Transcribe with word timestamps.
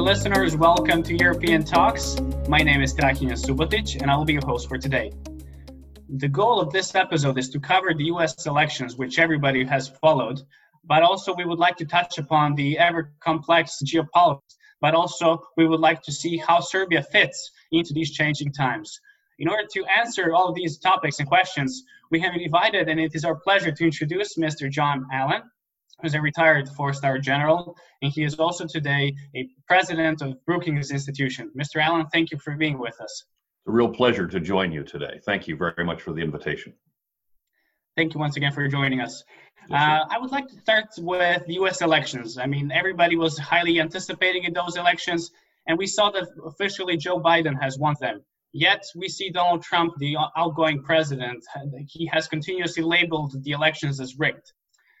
listeners. 0.00 0.56
Welcome 0.56 1.02
to 1.02 1.14
European 1.14 1.62
Talks. 1.62 2.16
My 2.48 2.58
name 2.58 2.80
is 2.80 2.94
Strahinja 2.94 3.32
Subotic, 3.32 4.00
and 4.00 4.10
I 4.10 4.16
will 4.16 4.24
be 4.24 4.32
your 4.32 4.46
host 4.46 4.66
for 4.66 4.78
today. 4.78 5.12
The 6.08 6.28
goal 6.28 6.58
of 6.58 6.72
this 6.72 6.94
episode 6.94 7.38
is 7.38 7.50
to 7.50 7.60
cover 7.60 7.92
the 7.92 8.04
US 8.04 8.46
elections, 8.46 8.96
which 8.96 9.18
everybody 9.18 9.62
has 9.64 9.88
followed, 10.00 10.40
but 10.84 11.02
also 11.02 11.34
we 11.34 11.44
would 11.44 11.58
like 11.58 11.76
to 11.76 11.84
touch 11.84 12.16
upon 12.16 12.54
the 12.54 12.78
ever 12.78 13.12
complex 13.20 13.78
geopolitics, 13.84 14.56
but 14.80 14.94
also 14.94 15.42
we 15.58 15.66
would 15.66 15.80
like 15.80 16.00
to 16.02 16.12
see 16.12 16.38
how 16.38 16.60
Serbia 16.60 17.02
fits 17.02 17.50
into 17.70 17.92
these 17.92 18.10
changing 18.10 18.52
times. 18.52 18.98
In 19.38 19.48
order 19.48 19.68
to 19.74 19.84
answer 19.84 20.32
all 20.32 20.48
of 20.48 20.54
these 20.54 20.78
topics 20.78 21.18
and 21.18 21.28
questions, 21.28 21.84
we 22.10 22.20
have 22.20 22.34
invited, 22.34 22.88
and 22.88 22.98
it 22.98 23.14
is 23.14 23.24
our 23.26 23.36
pleasure 23.36 23.70
to 23.70 23.84
introduce 23.84 24.38
Mr. 24.38 24.70
John 24.70 25.06
Allen, 25.12 25.42
who's 26.00 26.14
a 26.14 26.20
retired 26.20 26.68
four-star 26.68 27.18
general, 27.18 27.76
and 28.02 28.12
he 28.12 28.24
is 28.24 28.34
also 28.36 28.66
today 28.66 29.14
a 29.34 29.48
president 29.66 30.22
of 30.22 30.44
Brookings 30.44 30.90
Institution. 30.90 31.50
Mr. 31.56 31.82
Allen, 31.82 32.06
thank 32.12 32.30
you 32.30 32.38
for 32.38 32.56
being 32.56 32.78
with 32.78 33.00
us. 33.00 33.24
It's 33.60 33.68
a 33.68 33.72
real 33.72 33.88
pleasure 33.88 34.26
to 34.26 34.40
join 34.40 34.72
you 34.72 34.84
today. 34.84 35.20
Thank 35.24 35.48
you 35.48 35.56
very 35.56 35.84
much 35.84 36.02
for 36.02 36.12
the 36.12 36.22
invitation. 36.22 36.72
Thank 37.96 38.14
you 38.14 38.20
once 38.20 38.36
again 38.36 38.52
for 38.52 38.66
joining 38.68 39.00
us. 39.00 39.22
uh, 39.70 40.04
I 40.08 40.18
would 40.18 40.30
like 40.30 40.48
to 40.48 40.58
start 40.60 40.86
with 40.98 41.44
the 41.46 41.54
U.S. 41.54 41.82
elections. 41.82 42.38
I 42.38 42.46
mean, 42.46 42.70
everybody 42.72 43.16
was 43.16 43.36
highly 43.38 43.80
anticipating 43.80 44.44
in 44.44 44.52
those 44.52 44.76
elections, 44.76 45.30
and 45.66 45.76
we 45.76 45.86
saw 45.86 46.10
that 46.12 46.28
officially 46.44 46.96
Joe 46.96 47.20
Biden 47.20 47.60
has 47.60 47.78
won 47.78 47.94
them. 48.00 48.22
Yet 48.52 48.82
we 48.96 49.08
see 49.08 49.30
Donald 49.30 49.62
Trump, 49.62 49.94
the 49.98 50.16
outgoing 50.36 50.82
president, 50.82 51.44
he 51.86 52.06
has 52.06 52.26
continuously 52.26 52.82
labeled 52.82 53.34
the 53.44 53.52
elections 53.52 54.00
as 54.00 54.18
rigged. 54.18 54.52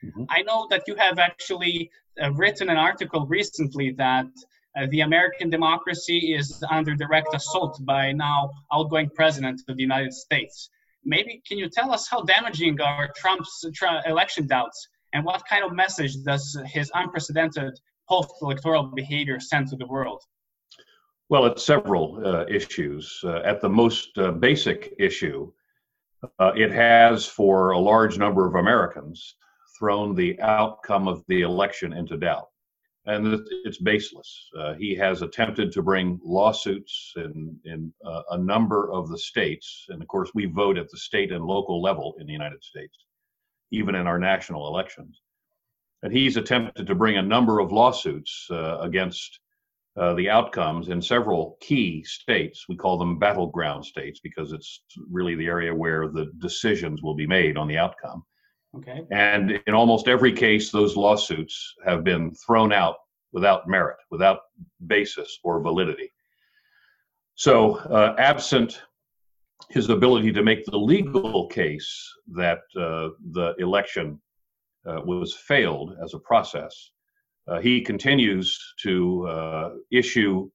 Mm-hmm. 0.04 0.24
I 0.28 0.42
know 0.42 0.66
that 0.70 0.84
you 0.86 0.94
have 0.96 1.18
actually 1.18 1.90
uh, 2.22 2.32
written 2.32 2.70
an 2.70 2.76
article 2.76 3.26
recently 3.26 3.92
that 3.92 4.26
uh, 4.76 4.86
the 4.90 5.00
American 5.00 5.50
democracy 5.50 6.34
is 6.34 6.62
under 6.70 6.94
direct 6.94 7.34
assault 7.34 7.78
by 7.84 8.12
now 8.12 8.50
outgoing 8.72 9.10
president 9.14 9.60
of 9.68 9.76
the 9.76 9.82
United 9.82 10.12
States. 10.12 10.70
Maybe 11.04 11.42
can 11.46 11.58
you 11.58 11.68
tell 11.68 11.92
us 11.92 12.08
how 12.08 12.22
damaging 12.22 12.80
are 12.80 13.10
Trump's 13.16 13.64
tra- 13.74 14.02
election 14.06 14.46
doubts 14.46 14.88
and 15.12 15.24
what 15.24 15.42
kind 15.48 15.64
of 15.64 15.72
message 15.72 16.16
does 16.24 16.56
his 16.66 16.90
unprecedented 16.94 17.78
post-electoral 18.08 18.84
behavior 18.94 19.40
send 19.40 19.68
to 19.68 19.76
the 19.76 19.86
world? 19.86 20.22
Well, 21.28 21.46
it's 21.46 21.64
several 21.64 22.20
uh, 22.24 22.44
issues. 22.48 23.20
Uh, 23.22 23.40
at 23.44 23.60
the 23.60 23.68
most 23.68 24.10
uh, 24.18 24.32
basic 24.32 24.94
issue, 24.98 25.52
uh, 26.38 26.52
it 26.56 26.72
has 26.72 27.26
for 27.26 27.70
a 27.70 27.78
large 27.78 28.18
number 28.18 28.46
of 28.46 28.56
Americans 28.56 29.36
thrown 29.80 30.14
the 30.14 30.40
outcome 30.40 31.08
of 31.08 31.24
the 31.26 31.40
election 31.40 31.92
into 31.92 32.16
doubt. 32.16 32.46
And 33.06 33.40
it's 33.64 33.78
baseless. 33.78 34.48
Uh, 34.56 34.74
he 34.74 34.94
has 34.94 35.22
attempted 35.22 35.72
to 35.72 35.82
bring 35.82 36.20
lawsuits 36.22 37.14
in, 37.16 37.58
in 37.64 37.92
uh, 38.04 38.22
a 38.30 38.38
number 38.38 38.92
of 38.92 39.08
the 39.08 39.18
states. 39.18 39.86
And 39.88 40.02
of 40.02 40.06
course, 40.06 40.30
we 40.34 40.44
vote 40.44 40.76
at 40.76 40.90
the 40.90 40.98
state 40.98 41.32
and 41.32 41.44
local 41.44 41.82
level 41.82 42.14
in 42.20 42.26
the 42.26 42.32
United 42.32 42.62
States, 42.62 42.96
even 43.72 43.94
in 43.94 44.06
our 44.06 44.18
national 44.18 44.68
elections. 44.68 45.22
And 46.02 46.12
he's 46.12 46.36
attempted 46.36 46.86
to 46.86 46.94
bring 46.94 47.16
a 47.16 47.22
number 47.22 47.58
of 47.58 47.72
lawsuits 47.72 48.46
uh, 48.50 48.78
against 48.80 49.40
uh, 49.96 50.14
the 50.14 50.30
outcomes 50.30 50.88
in 50.88 51.02
several 51.02 51.56
key 51.60 52.04
states. 52.04 52.66
We 52.68 52.76
call 52.76 52.98
them 52.98 53.18
battleground 53.18 53.84
states 53.84 54.20
because 54.22 54.52
it's 54.52 54.82
really 55.10 55.34
the 55.34 55.46
area 55.46 55.74
where 55.74 56.08
the 56.08 56.30
decisions 56.38 57.02
will 57.02 57.14
be 57.14 57.26
made 57.26 57.56
on 57.56 57.66
the 57.66 57.78
outcome. 57.78 58.24
Okay. 58.76 59.02
And 59.10 59.60
in 59.66 59.74
almost 59.74 60.06
every 60.06 60.32
case, 60.32 60.70
those 60.70 60.96
lawsuits 60.96 61.74
have 61.84 62.04
been 62.04 62.32
thrown 62.34 62.72
out 62.72 62.96
without 63.32 63.68
merit, 63.68 63.96
without 64.10 64.40
basis 64.86 65.38
or 65.42 65.60
validity. 65.60 66.12
So, 67.34 67.76
uh, 67.76 68.14
absent 68.18 68.82
his 69.70 69.88
ability 69.88 70.32
to 70.32 70.42
make 70.42 70.64
the 70.64 70.76
legal 70.76 71.46
case 71.46 72.12
that 72.28 72.60
uh, 72.76 73.10
the 73.32 73.54
election 73.58 74.20
uh, 74.86 75.00
was 75.04 75.34
failed 75.34 75.96
as 76.02 76.14
a 76.14 76.18
process, 76.18 76.90
uh, 77.48 77.60
he 77.60 77.80
continues 77.80 78.58
to 78.82 79.26
uh, 79.26 79.70
issue 79.90 80.50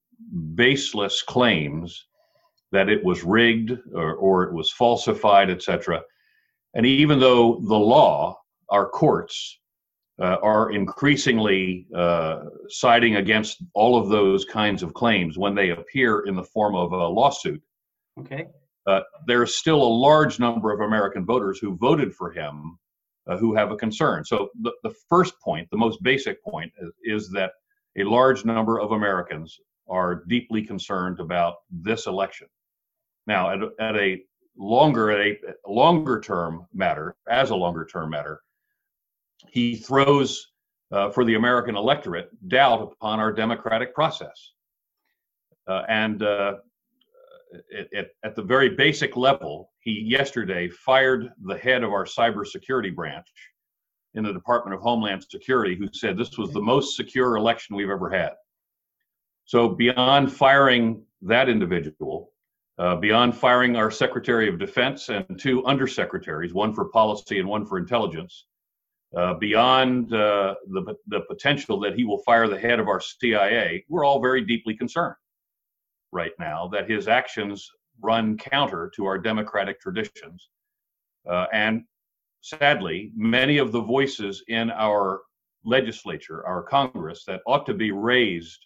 baseless 0.56 1.22
claims 1.22 2.06
that 2.72 2.90
it 2.90 3.04
was 3.04 3.24
rigged 3.24 3.72
or, 3.94 4.16
or 4.16 4.44
it 4.44 4.54
was 4.54 4.72
falsified, 4.72 5.50
etc. 5.50 6.02
And 6.76 6.86
even 6.86 7.20
though 7.20 7.62
the 7.62 7.76
law, 7.76 8.38
our 8.70 8.88
courts, 8.88 9.60
uh, 10.22 10.38
are 10.42 10.72
increasingly 10.72 11.88
uh, 11.96 12.44
siding 12.70 13.18
against 13.18 13.64
all 13.74 13.98
of 13.98 14.10
those 14.10 14.46
kinds 14.46 14.82
of 14.82 14.94
claims 14.94 15.38
when 15.38 15.56
they 15.56 15.72
appear 15.72 16.22
in 16.22 16.36
the 16.36 16.44
form 16.44 16.76
of 16.76 16.94
a 16.94 17.08
lawsuit. 17.08 17.62
Okay. 18.20 18.48
Uh, 18.88 19.02
there's 19.28 19.56
still 19.56 19.82
a 19.82 19.96
large 20.08 20.40
number 20.40 20.72
of 20.72 20.80
American 20.82 21.26
voters 21.26 21.60
who 21.60 21.76
voted 21.76 22.14
for 22.14 22.32
him 22.32 22.78
uh, 23.28 23.36
who 23.38 23.56
have 23.56 23.72
a 23.72 23.76
concern. 23.76 24.24
So, 24.24 24.50
the, 24.62 24.72
the 24.84 24.94
first 25.10 25.34
point, 25.42 25.68
the 25.72 25.78
most 25.78 26.02
basic 26.04 26.44
point, 26.44 26.72
is, 26.80 26.92
is 27.04 27.32
that 27.32 27.52
a 27.98 28.04
large 28.04 28.46
number 28.46 28.80
of 28.80 28.92
Americans 28.92 29.60
are 29.90 30.24
deeply 30.28 30.64
concerned 30.64 31.20
about 31.20 31.56
this 31.72 32.08
election. 32.08 32.48
Now, 33.28 33.50
at, 33.50 33.60
at 33.80 33.96
a 33.96 34.22
longer 34.58 35.12
a, 35.12 35.38
longer 35.68 36.20
term 36.20 36.66
matter, 36.74 37.16
as 37.30 37.50
a 37.50 37.56
longer 37.56 37.86
term 37.86 38.10
matter, 38.10 38.42
he 39.50 39.76
throws 39.76 40.52
uh, 40.92 41.10
for 41.10 41.26
the 41.26 41.36
American 41.36 41.76
electorate 41.76 42.30
doubt 42.48 42.82
upon 42.82 43.20
our 43.20 43.32
democratic 43.32 43.94
process. 43.94 44.54
Uh, 45.68 45.82
and 45.90 46.24
uh, 46.24 46.56
it, 47.70 47.88
it, 47.92 48.16
at 48.24 48.36
the 48.36 48.42
very 48.42 48.70
basic 48.70 49.16
level, 49.16 49.72
he 49.80 49.92
yesterday 49.92 50.70
fired 50.70 51.30
the 51.44 51.58
head 51.58 51.84
of 51.84 51.92
our 51.92 52.06
cybersecurity 52.06 52.94
branch 52.94 53.28
in 54.14 54.24
the 54.24 54.34
Department 54.34 54.76
of 54.76 54.82
Homeland 54.82 55.26
Security, 55.30 55.76
who 55.76 55.88
said 55.92 56.18
this 56.18 56.38
was 56.38 56.52
the 56.52 56.62
most 56.62 56.96
secure 56.96 57.36
election 57.36 57.76
we've 57.76 57.90
ever 57.90 58.10
had. 58.10 58.32
So, 59.46 59.70
beyond 59.70 60.32
firing 60.32 61.04
that 61.22 61.50
individual, 61.50 62.32
uh, 62.78 62.96
beyond 62.96 63.36
firing 63.36 63.76
our 63.76 63.90
Secretary 63.90 64.50
of 64.50 64.60
Defense 64.60 65.10
and 65.10 65.40
two 65.40 65.62
undersecretaries, 65.64 66.54
one 66.54 66.74
for 66.74 66.86
policy 66.86 67.40
and 67.40 67.48
one 67.48 67.66
for 67.66 67.78
intelligence, 67.78 68.46
uh, 69.16 69.34
beyond 69.36 70.14
uh, 70.14 70.56
the, 70.68 70.96
the 71.08 71.22
potential 71.22 71.80
that 71.80 71.96
he 71.96 72.04
will 72.04 72.18
fire 72.20 72.48
the 72.48 72.60
head 72.60 72.80
of 72.80 72.88
our 72.88 73.00
CIA, 73.00 73.86
we're 73.88 74.04
all 74.04 74.22
very 74.22 74.42
deeply 74.42 74.76
concerned 74.76 75.16
right 76.12 76.34
now 76.38 76.68
that 76.68 76.90
his 76.90 77.08
actions 77.08 77.70
run 78.02 78.38
counter 78.38 78.92
to 78.96 79.06
our 79.06 79.18
democratic 79.18 79.80
traditions. 79.80 80.50
Uh, 81.30 81.46
and 81.54 81.84
sadly, 82.42 83.12
many 83.16 83.58
of 83.58 83.72
the 83.72 83.82
voices 83.82 84.44
in 84.50 84.70
our 84.72 85.22
legislature, 85.64 86.46
our 86.46 86.62
Congress, 86.62 87.24
that 87.26 87.42
ought 87.48 87.66
to 87.66 87.74
be 87.74 87.92
raised 87.92 88.66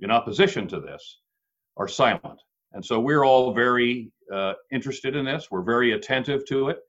in 0.00 0.10
opposition 0.10 0.66
to 0.68 0.80
this 0.80 1.20
are 1.76 1.88
silent. 1.88 2.40
And 2.74 2.84
so 2.84 2.98
we're 2.98 3.24
all 3.24 3.54
very 3.54 4.10
uh, 4.32 4.54
interested 4.72 5.14
in 5.14 5.24
this. 5.24 5.46
We're 5.50 5.62
very 5.62 5.92
attentive 5.92 6.44
to 6.46 6.68
it. 6.68 6.80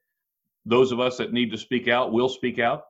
Those 0.66 0.92
of 0.92 1.00
us 1.00 1.18
that 1.18 1.32
need 1.32 1.52
to 1.52 1.58
speak 1.60 1.88
out 1.88 2.12
will 2.12 2.28
speak 2.28 2.58
out. 2.58 2.86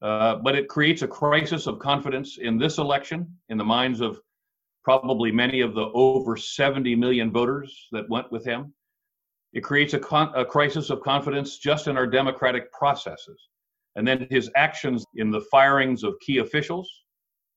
Uh, 0.00 0.36
but 0.36 0.56
it 0.56 0.68
creates 0.68 1.02
a 1.02 1.06
crisis 1.06 1.66
of 1.66 1.78
confidence 1.78 2.38
in 2.38 2.58
this 2.58 2.78
election, 2.78 3.28
in 3.50 3.58
the 3.58 3.64
minds 3.64 4.00
of 4.00 4.18
probably 4.82 5.30
many 5.30 5.60
of 5.60 5.74
the 5.74 5.90
over 5.92 6.36
70 6.36 6.96
million 6.96 7.30
voters 7.30 7.88
that 7.92 8.08
went 8.08 8.32
with 8.32 8.44
him. 8.44 8.72
It 9.52 9.60
creates 9.60 9.92
a, 9.92 9.98
con- 9.98 10.32
a 10.34 10.46
crisis 10.46 10.88
of 10.88 11.02
confidence 11.02 11.58
just 11.58 11.86
in 11.88 11.96
our 11.98 12.06
democratic 12.06 12.72
processes. 12.72 13.48
And 13.96 14.08
then 14.08 14.26
his 14.30 14.50
actions 14.56 15.04
in 15.16 15.30
the 15.30 15.42
firings 15.50 16.02
of 16.02 16.14
key 16.24 16.38
officials 16.38 16.90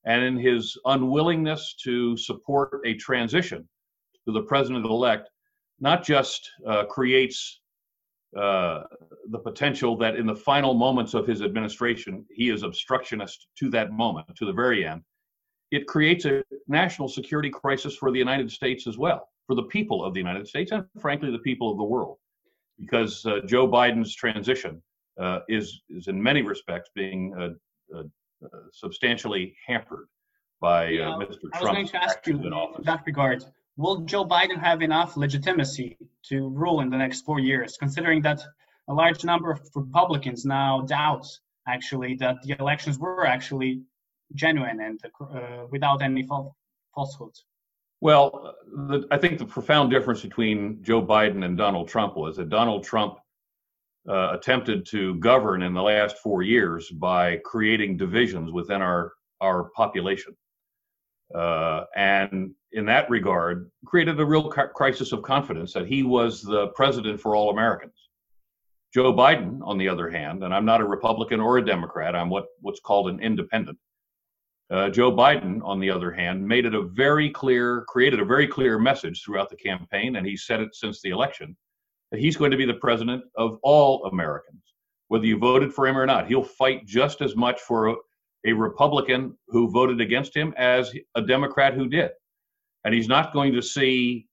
and 0.04 0.22
in 0.22 0.36
his 0.36 0.76
unwillingness 0.84 1.74
to 1.84 2.18
support 2.18 2.82
a 2.84 2.94
transition 2.94 3.66
to 4.26 4.32
the 4.32 4.42
president 4.42 4.84
elect 4.84 5.28
not 5.80 6.04
just 6.04 6.50
uh, 6.66 6.84
creates 6.84 7.60
uh, 8.36 8.82
the 9.30 9.38
potential 9.38 9.96
that 9.96 10.16
in 10.16 10.26
the 10.26 10.34
final 10.34 10.74
moments 10.74 11.14
of 11.14 11.26
his 11.26 11.42
administration, 11.42 12.24
he 12.30 12.50
is 12.50 12.62
obstructionist 12.62 13.46
to 13.58 13.70
that 13.70 13.92
moment, 13.92 14.26
to 14.36 14.44
the 14.44 14.52
very 14.52 14.86
end. 14.86 15.02
It 15.70 15.86
creates 15.86 16.24
a 16.26 16.42
national 16.68 17.08
security 17.08 17.50
crisis 17.50 17.96
for 17.96 18.10
the 18.10 18.18
United 18.18 18.50
States 18.50 18.86
as 18.86 18.98
well, 18.98 19.28
for 19.46 19.54
the 19.54 19.64
people 19.64 20.04
of 20.04 20.14
the 20.14 20.20
United 20.20 20.46
States 20.46 20.70
and, 20.72 20.84
frankly, 21.00 21.30
the 21.30 21.38
people 21.38 21.70
of 21.70 21.78
the 21.78 21.84
world, 21.84 22.18
because 22.78 23.24
uh, 23.26 23.40
Joe 23.46 23.66
Biden's 23.66 24.14
transition 24.14 24.82
uh, 25.18 25.40
is, 25.48 25.82
is 25.88 26.08
in 26.08 26.22
many 26.22 26.42
respects 26.42 26.90
being 26.94 27.34
uh, 27.38 27.98
uh, 27.98 28.02
substantially 28.72 29.56
hampered 29.66 30.08
by 30.60 30.88
yeah, 30.88 31.04
Mr. 31.04 31.40
Trump. 31.40 31.54
I 31.54 31.60
was 31.60 31.70
going 31.70 31.86
to 31.88 32.02
ask 32.02 32.26
you 32.26 32.36
in 32.36 32.84
that 32.84 33.02
regard 33.06 33.44
will 33.76 33.98
Joe 34.00 34.24
Biden 34.24 34.58
have 34.58 34.82
enough 34.82 35.16
legitimacy 35.16 35.96
to 36.28 36.48
rule 36.48 36.80
in 36.80 36.90
the 36.90 36.96
next 36.96 37.22
four 37.22 37.38
years, 37.40 37.76
considering 37.78 38.22
that 38.22 38.40
a 38.88 38.94
large 38.94 39.24
number 39.24 39.50
of 39.50 39.60
Republicans 39.74 40.44
now 40.44 40.82
doubt 40.82 41.26
actually 41.68 42.14
that 42.16 42.36
the 42.42 42.56
elections 42.58 42.98
were 42.98 43.26
actually 43.26 43.82
genuine 44.34 44.80
and 44.80 45.00
uh, 45.20 45.66
without 45.70 46.02
any 46.02 46.26
falsehoods? 46.94 47.44
Well, 48.00 48.54
the, 48.66 49.06
I 49.10 49.18
think 49.18 49.38
the 49.38 49.46
profound 49.46 49.90
difference 49.90 50.22
between 50.22 50.82
Joe 50.82 51.02
Biden 51.02 51.44
and 51.44 51.56
Donald 51.56 51.88
Trump 51.88 52.16
was 52.16 52.36
that 52.36 52.50
Donald 52.50 52.84
Trump 52.84 53.18
uh, 54.08 54.30
attempted 54.32 54.86
to 54.86 55.16
govern 55.16 55.62
in 55.62 55.74
the 55.74 55.82
last 55.82 56.18
four 56.18 56.42
years 56.42 56.90
by 56.90 57.38
creating 57.44 57.96
divisions 57.96 58.52
within 58.52 58.80
our 58.82 59.12
our 59.42 59.64
population, 59.76 60.34
uh, 61.34 61.84
and 61.94 62.52
in 62.72 62.86
that 62.86 63.08
regard, 63.10 63.70
created 63.84 64.20
a 64.20 64.24
real 64.24 64.48
crisis 64.48 65.12
of 65.12 65.22
confidence 65.22 65.72
that 65.72 65.86
he 65.86 66.02
was 66.02 66.42
the 66.42 66.68
president 66.68 67.20
for 67.20 67.34
all 67.34 67.50
Americans. 67.50 67.94
Joe 68.94 69.12
Biden, 69.12 69.60
on 69.62 69.78
the 69.78 69.88
other 69.88 70.10
hand, 70.10 70.44
and 70.44 70.54
I'm 70.54 70.64
not 70.64 70.80
a 70.80 70.84
Republican 70.84 71.40
or 71.40 71.58
a 71.58 71.64
Democrat, 71.64 72.14
I'm 72.14 72.30
what 72.30 72.46
what's 72.60 72.80
called 72.80 73.08
an 73.08 73.20
independent. 73.20 73.78
Uh, 74.70 74.90
Joe 74.90 75.12
Biden, 75.12 75.60
on 75.64 75.78
the 75.78 75.90
other 75.90 76.10
hand, 76.10 76.46
made 76.46 76.66
it 76.66 76.74
a 76.74 76.82
very 76.82 77.30
clear, 77.30 77.84
created 77.88 78.20
a 78.20 78.24
very 78.24 78.48
clear 78.48 78.78
message 78.78 79.22
throughout 79.22 79.48
the 79.48 79.56
campaign, 79.56 80.16
and 80.16 80.26
he 80.26 80.36
said 80.36 80.60
it 80.60 80.74
since 80.74 81.00
the 81.00 81.10
election 81.10 81.56
that 82.10 82.20
he's 82.20 82.36
going 82.36 82.50
to 82.50 82.56
be 82.56 82.64
the 82.64 82.74
president 82.74 83.22
of 83.36 83.58
all 83.62 84.04
Americans, 84.06 84.62
whether 85.08 85.26
you 85.26 85.38
voted 85.38 85.72
for 85.72 85.86
him 85.86 85.96
or 85.96 86.06
not. 86.06 86.26
He'll 86.26 86.42
fight 86.42 86.86
just 86.86 87.20
as 87.20 87.36
much 87.36 87.60
for 87.60 87.96
a, 88.44 88.52
Republican 88.52 89.36
who 89.48 89.70
voted 89.70 90.00
against 90.00 90.36
him 90.36 90.52
as 90.56 90.92
a 91.14 91.22
Democrat 91.22 91.74
who 91.74 91.88
did. 91.88 92.10
And 92.84 92.94
he's 92.94 93.08
not 93.08 93.32
going 93.32 93.52
to 93.54 93.62
see 93.62 94.26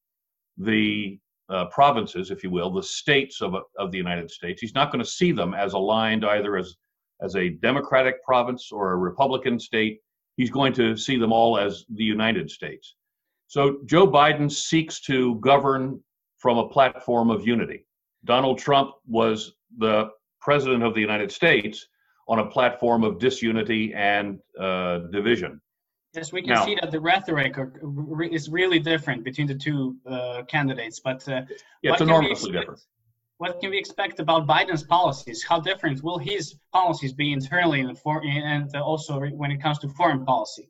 the 0.58 1.20
uh, 1.50 1.66
provinces, 1.66 2.32
if 2.32 2.44
you 2.44 2.50
will, 2.50 2.72
the 2.72 2.84
states 2.84 3.42
of, 3.42 3.56
of 3.78 3.92
the 3.92 3.98
United 3.98 4.30
States. 4.30 4.62
He's 4.62 4.76
not 4.76 4.92
going 4.92 5.04
to 5.04 5.10
see 5.10 5.32
them 5.32 5.54
as 5.54 5.74
aligned 5.74 6.26
either 6.26 6.58
as, 6.58 6.76
as 7.22 7.36
a 7.36 7.50
Democratic 7.50 8.24
province 8.24 8.72
or 8.72 8.92
a 8.92 8.98
Republican 8.98 9.60
state. 9.60 10.00
He's 10.38 10.52
going 10.52 10.74
to 10.74 10.96
see 10.96 11.18
them 11.18 11.32
all 11.32 11.58
as 11.58 11.86
the 11.96 12.04
United 12.04 12.50
States. 12.50 12.96
So 13.48 13.78
Joe 13.86 14.08
Biden 14.08 14.52
seeks 14.52 15.00
to 15.02 15.36
govern 15.36 16.00
from 16.38 16.58
a 16.58 16.68
platform 16.70 17.30
of 17.30 17.46
unity. 17.46 17.86
Donald 18.26 18.58
Trump 18.58 18.92
was 19.08 19.54
the 19.78 20.10
president 20.42 20.84
of 20.84 20.94
the 20.94 21.02
United 21.02 21.32
States 21.32 21.88
on 22.28 22.40
a 22.40 22.46
platform 22.46 23.04
of 23.04 23.20
disunity 23.20 23.94
and 23.94 24.40
uh, 24.60 25.00
division. 25.12 25.62
Yes, 26.14 26.32
we 26.32 26.42
can 26.42 26.54
now, 26.54 26.66
see 26.66 26.78
that 26.80 26.92
the 26.92 27.00
rhetoric 27.00 27.58
is 28.32 28.50
really 28.50 28.80
different 28.80 29.24
between 29.24 29.48
the 29.48 29.56
two 29.56 29.96
uh, 30.06 30.44
candidates. 30.48 31.00
But 31.00 31.28
uh, 31.28 31.42
yeah, 31.82 31.94
it's 31.94 32.02
enormously 32.02 32.52
different. 32.52 32.82
What 33.38 33.60
can 33.60 33.72
we 33.72 33.78
expect 33.78 34.20
about 34.20 34.48
Biden's 34.48 34.84
policies? 34.84 35.44
How 35.44 35.60
different 35.60 36.04
will 36.04 36.20
his 36.20 36.56
policies 36.72 37.14
be 37.14 37.34
internally 37.34 37.82
and, 37.82 37.98
for, 37.98 38.24
and 38.24 38.74
also 38.76 39.20
when 39.22 39.52
it 39.52 39.62
comes 39.62 39.80
to 39.80 39.90
foreign 39.90 40.24
policy? 40.24 40.70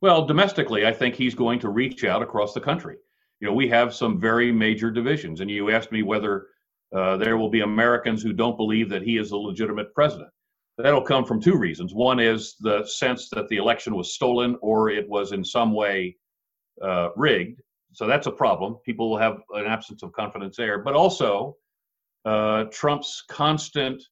Well, 0.00 0.24
domestically, 0.24 0.86
I 0.86 0.92
think 0.92 1.14
he's 1.14 1.34
going 1.34 1.60
to 1.60 1.68
reach 1.68 2.04
out 2.04 2.22
across 2.22 2.54
the 2.54 2.60
country 2.60 2.96
you 3.40 3.48
know, 3.48 3.54
we 3.54 3.68
have 3.68 3.94
some 3.94 4.20
very 4.20 4.52
major 4.52 4.90
divisions. 4.90 5.40
And 5.40 5.50
you 5.50 5.70
asked 5.70 5.92
me 5.92 6.02
whether 6.02 6.48
uh, 6.94 7.16
there 7.16 7.36
will 7.36 7.48
be 7.48 7.60
Americans 7.60 8.22
who 8.22 8.32
don't 8.32 8.56
believe 8.56 8.88
that 8.90 9.02
he 9.02 9.16
is 9.16 9.30
a 9.30 9.36
legitimate 9.36 9.94
president. 9.94 10.30
That'll 10.82 11.02
come 11.02 11.24
from 11.24 11.40
two 11.40 11.56
reasons. 11.56 11.94
One 11.94 12.20
is 12.20 12.56
the 12.60 12.84
sense 12.86 13.28
that 13.30 13.48
the 13.48 13.56
election 13.56 13.94
was 13.94 14.14
stolen 14.14 14.56
or 14.60 14.90
it 14.90 15.08
was 15.08 15.32
in 15.32 15.44
some 15.44 15.72
way 15.72 16.16
uh, 16.82 17.10
rigged. 17.16 17.60
So 17.92 18.06
that's 18.06 18.26
a 18.26 18.32
problem. 18.32 18.76
People 18.84 19.10
will 19.10 19.18
have 19.18 19.38
an 19.54 19.66
absence 19.66 20.02
of 20.02 20.12
confidence 20.12 20.56
there. 20.56 20.78
But 20.78 20.94
also, 20.94 21.56
uh, 22.24 22.64
Trump's 22.64 23.24
constant 23.28 24.02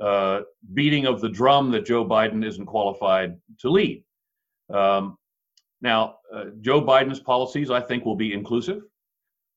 uh, 0.00 0.40
beating 0.74 1.06
of 1.06 1.20
the 1.20 1.28
drum 1.28 1.70
that 1.70 1.86
Joe 1.86 2.04
Biden 2.04 2.44
isn't 2.44 2.66
qualified 2.66 3.36
to 3.60 3.70
lead. 3.70 4.04
Um, 4.72 5.16
now, 5.80 6.16
uh, 6.34 6.46
Joe 6.60 6.82
Biden's 6.82 7.20
policies, 7.20 7.70
I 7.70 7.80
think, 7.80 8.04
will 8.04 8.16
be 8.16 8.32
inclusive. 8.32 8.82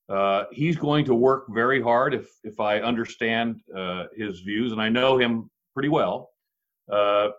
Uh, 0.09 0.45
he's 0.51 0.75
going 0.75 1.06
to 1.06 1.15
work 1.15 1.45
very 1.50 1.81
hard, 1.81 2.13
if 2.13 2.27
if 2.44 2.59
I 2.59 2.80
understand 2.80 3.62
uh, 3.75 4.06
his 4.15 4.39
views, 4.42 4.71
and 4.71 4.81
I 4.81 4.89
know 4.89 5.18
him 5.18 5.50
pretty 5.79 5.87
well. 5.87 6.31
Uh, 6.91 7.29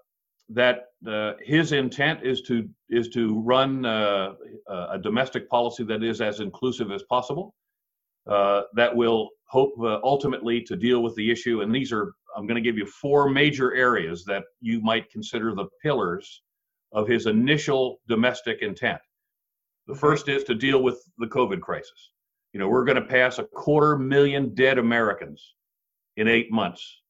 that 0.48 0.84
uh, 1.06 1.34
his 1.42 1.72
intent 1.72 2.20
is 2.25 2.40
to 2.40 2.66
is 2.88 3.10
to 3.10 3.38
run 3.40 3.84
uh, 3.84 4.32
a 4.90 4.98
domestic 4.98 5.46
policy 5.50 5.84
that 5.84 6.02
is 6.02 6.22
as 6.22 6.40
inclusive 6.40 6.90
as 6.90 7.02
possible. 7.02 7.54
that 8.26 8.92
will 8.94 9.28
hope 9.48 9.75
ultimately 10.14 10.62
to 10.62 10.75
deal 10.75 11.02
with 11.02 11.14
the 11.16 11.31
issue. 11.31 11.60
And 11.60 11.75
these 11.75 11.92
are 11.92 12.14
I'm 12.34 12.46
going 12.46 12.62
to 12.62 12.69
give 12.69 12.78
you 12.78 12.87
four 12.87 13.28
major 13.28 13.75
areas 13.75 14.25
that 14.25 14.44
you 14.62 14.81
might 14.81 15.10
consider 15.10 15.54
the 15.54 15.69
pillars 15.82 16.43
of 16.93 17.06
his 17.06 17.26
initial 17.26 18.00
domestic 18.08 18.62
intent. 18.62 19.02
The 19.86 19.94
first 19.94 20.28
is 20.28 20.44
to 20.44 20.54
deal 20.54 20.82
with 20.82 20.98
the 21.19 21.26
COVID 21.26 21.60
crisis. 21.60 22.00
You 22.52 22.60
know, 22.60 22.69
we're 22.69 22.86
going 22.86 23.02
to 23.02 23.14
pass 23.19 23.38
a 23.38 23.44
quarter 23.44 23.98
million 23.98 24.54
dead 24.54 24.78
Americans 24.78 25.40
in 26.16 26.26
eight 26.28 26.50
months, 26.50 27.00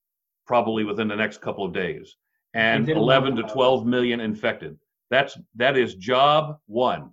probably 0.50 0.82
within 0.82 1.06
the 1.06 1.14
next 1.14 1.41
couple 1.41 1.64
of 1.64 1.73
days, 1.73 2.17
and 2.55 2.88
11 2.88 3.37
to 3.37 3.44
12 3.44 3.87
million 3.87 4.19
infected. 4.19 4.76
That's 5.08 5.38
that 5.55 5.76
is 5.76 5.94
job 5.94 6.58
one. 6.67 7.11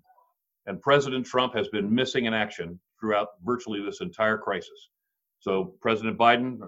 And 0.66 0.82
President 0.82 1.24
Trump 1.24 1.54
has 1.54 1.68
been 1.68 1.94
missing 1.94 2.26
in 2.26 2.34
action 2.34 2.80
throughout 3.00 3.28
virtually 3.46 3.80
this 3.80 4.02
entire 4.02 4.40
crisis. 4.40 4.90
So 5.38 5.76
President 5.82 6.18
Biden 6.18 6.68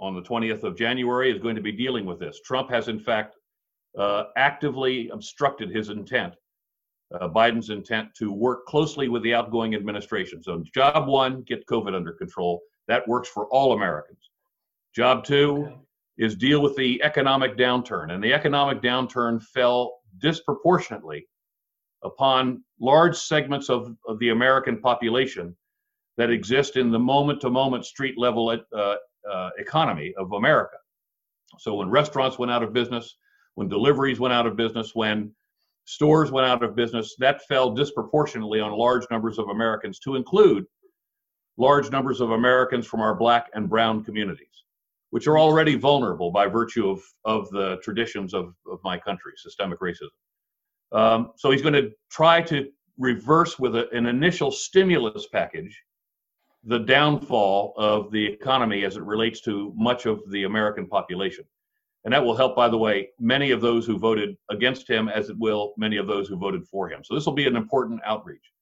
on 0.00 0.14
the 0.14 0.22
20th 0.22 0.62
of 0.62 0.76
January 0.76 1.28
is 1.32 1.42
going 1.42 1.56
to 1.56 1.60
be 1.60 1.72
dealing 1.72 2.06
with 2.06 2.20
this. 2.20 2.40
Trump 2.44 2.70
has 2.70 2.86
in 2.86 3.00
fact 3.00 3.34
uh, 3.98 4.26
actively 4.36 5.08
obstructed 5.08 5.74
his 5.74 5.88
intent, 5.88 6.34
uh, 7.20 7.26
Biden's 7.28 7.70
intent 7.70 8.14
to 8.18 8.32
work 8.32 8.64
closely 8.66 9.08
with 9.08 9.24
the 9.24 9.34
outgoing 9.34 9.74
administration. 9.74 10.40
So, 10.40 10.62
job 10.72 11.08
one, 11.08 11.42
get 11.42 11.66
COVID 11.66 11.96
under 11.96 12.12
control. 12.12 12.60
That 12.86 13.08
works 13.08 13.28
for 13.28 13.46
all 13.46 13.72
Americans. 13.72 14.29
Job 14.94 15.24
two 15.24 15.66
okay. 15.66 15.76
is 16.18 16.34
deal 16.36 16.60
with 16.60 16.76
the 16.76 17.02
economic 17.02 17.56
downturn. 17.56 18.12
And 18.12 18.22
the 18.22 18.32
economic 18.32 18.82
downturn 18.82 19.42
fell 19.42 19.98
disproportionately 20.18 21.26
upon 22.02 22.64
large 22.80 23.16
segments 23.16 23.68
of, 23.68 23.94
of 24.08 24.18
the 24.18 24.30
American 24.30 24.80
population 24.80 25.56
that 26.16 26.30
exist 26.30 26.76
in 26.76 26.90
the 26.90 26.98
moment 26.98 27.40
to 27.40 27.50
moment 27.50 27.84
street 27.84 28.18
level 28.18 28.50
uh, 28.50 28.94
uh, 29.30 29.50
economy 29.58 30.12
of 30.18 30.32
America. 30.32 30.76
So 31.58 31.74
when 31.74 31.90
restaurants 31.90 32.38
went 32.38 32.52
out 32.52 32.62
of 32.62 32.72
business, 32.72 33.16
when 33.54 33.68
deliveries 33.68 34.20
went 34.20 34.34
out 34.34 34.46
of 34.46 34.56
business, 34.56 34.94
when 34.94 35.32
stores 35.84 36.30
went 36.30 36.46
out 36.46 36.62
of 36.62 36.74
business, 36.74 37.16
that 37.18 37.42
fell 37.46 37.70
disproportionately 37.70 38.60
on 38.60 38.72
large 38.72 39.04
numbers 39.10 39.38
of 39.38 39.48
Americans, 39.48 39.98
to 40.00 40.16
include 40.16 40.64
large 41.58 41.90
numbers 41.90 42.20
of 42.20 42.30
Americans 42.30 42.86
from 42.86 43.00
our 43.00 43.14
black 43.14 43.48
and 43.54 43.68
brown 43.68 44.04
communities, 44.04 44.64
which 45.10 45.26
are 45.26 45.38
already 45.38 45.74
vulnerable 45.74 46.30
by 46.30 46.46
virtue 46.46 46.88
of, 46.88 47.02
of 47.24 47.50
the 47.50 47.78
traditions 47.82 48.32
of, 48.32 48.54
of 48.70 48.78
my 48.84 48.98
country, 48.98 49.32
systemic 49.36 49.80
racism. 49.80 50.10
Um, 50.92 51.32
so 51.36 51.50
he's 51.50 51.62
going 51.62 51.74
to 51.74 51.90
try 52.10 52.40
to 52.42 52.68
reverse 52.98 53.58
with 53.58 53.76
a, 53.76 53.88
an 53.90 54.06
initial 54.06 54.50
stimulus 54.50 55.26
package 55.32 55.76
the 56.64 56.78
downfall 56.78 57.72
of 57.76 58.10
the 58.10 58.24
economy 58.24 58.84
as 58.84 58.96
it 58.96 59.02
relates 59.02 59.40
to 59.40 59.72
much 59.76 60.06
of 60.06 60.20
the 60.30 60.44
American 60.44 60.86
population. 60.86 61.44
And 62.04 62.12
that 62.12 62.24
will 62.24 62.36
help, 62.36 62.56
by 62.56 62.68
the 62.68 62.78
way, 62.78 63.08
many 63.18 63.50
of 63.50 63.60
those 63.60 63.86
who 63.86 63.98
voted 63.98 64.36
against 64.50 64.88
him, 64.88 65.08
as 65.08 65.30
it 65.30 65.38
will 65.38 65.74
many 65.76 65.96
of 65.96 66.06
those 66.06 66.28
who 66.28 66.36
voted 66.36 66.66
for 66.66 66.88
him. 66.88 67.02
So 67.04 67.14
this 67.14 67.26
will 67.26 67.34
be 67.34 67.46
an 67.46 67.56
important 67.56 68.00
outreach. 68.04 68.52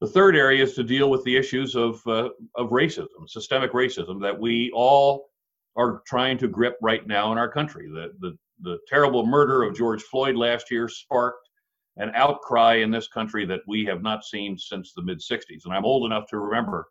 The 0.00 0.06
third 0.06 0.36
area 0.36 0.62
is 0.62 0.74
to 0.74 0.84
deal 0.84 1.08
with 1.10 1.24
the 1.24 1.36
issues 1.36 1.74
of, 1.74 2.06
uh, 2.06 2.30
of 2.54 2.70
racism, 2.70 3.06
systemic 3.26 3.72
racism 3.72 4.20
that 4.20 4.38
we 4.38 4.70
all 4.74 5.28
are 5.76 6.02
trying 6.06 6.38
to 6.38 6.48
grip 6.48 6.76
right 6.80 7.06
now 7.06 7.32
in 7.32 7.38
our 7.38 7.50
country. 7.50 7.88
The, 7.88 8.12
the, 8.20 8.36
the 8.62 8.78
terrible 8.88 9.26
murder 9.26 9.62
of 9.62 9.76
George 9.76 10.02
Floyd 10.02 10.36
last 10.36 10.70
year 10.70 10.88
sparked 10.88 11.48
an 11.98 12.10
outcry 12.14 12.76
in 12.76 12.90
this 12.90 13.08
country 13.08 13.46
that 13.46 13.60
we 13.66 13.84
have 13.84 14.02
not 14.02 14.24
seen 14.24 14.58
since 14.58 14.92
the 14.92 15.02
mid 15.02 15.18
60s. 15.18 15.64
And 15.64 15.74
I'm 15.74 15.84
old 15.84 16.04
enough 16.06 16.26
to 16.28 16.38
remember 16.38 16.88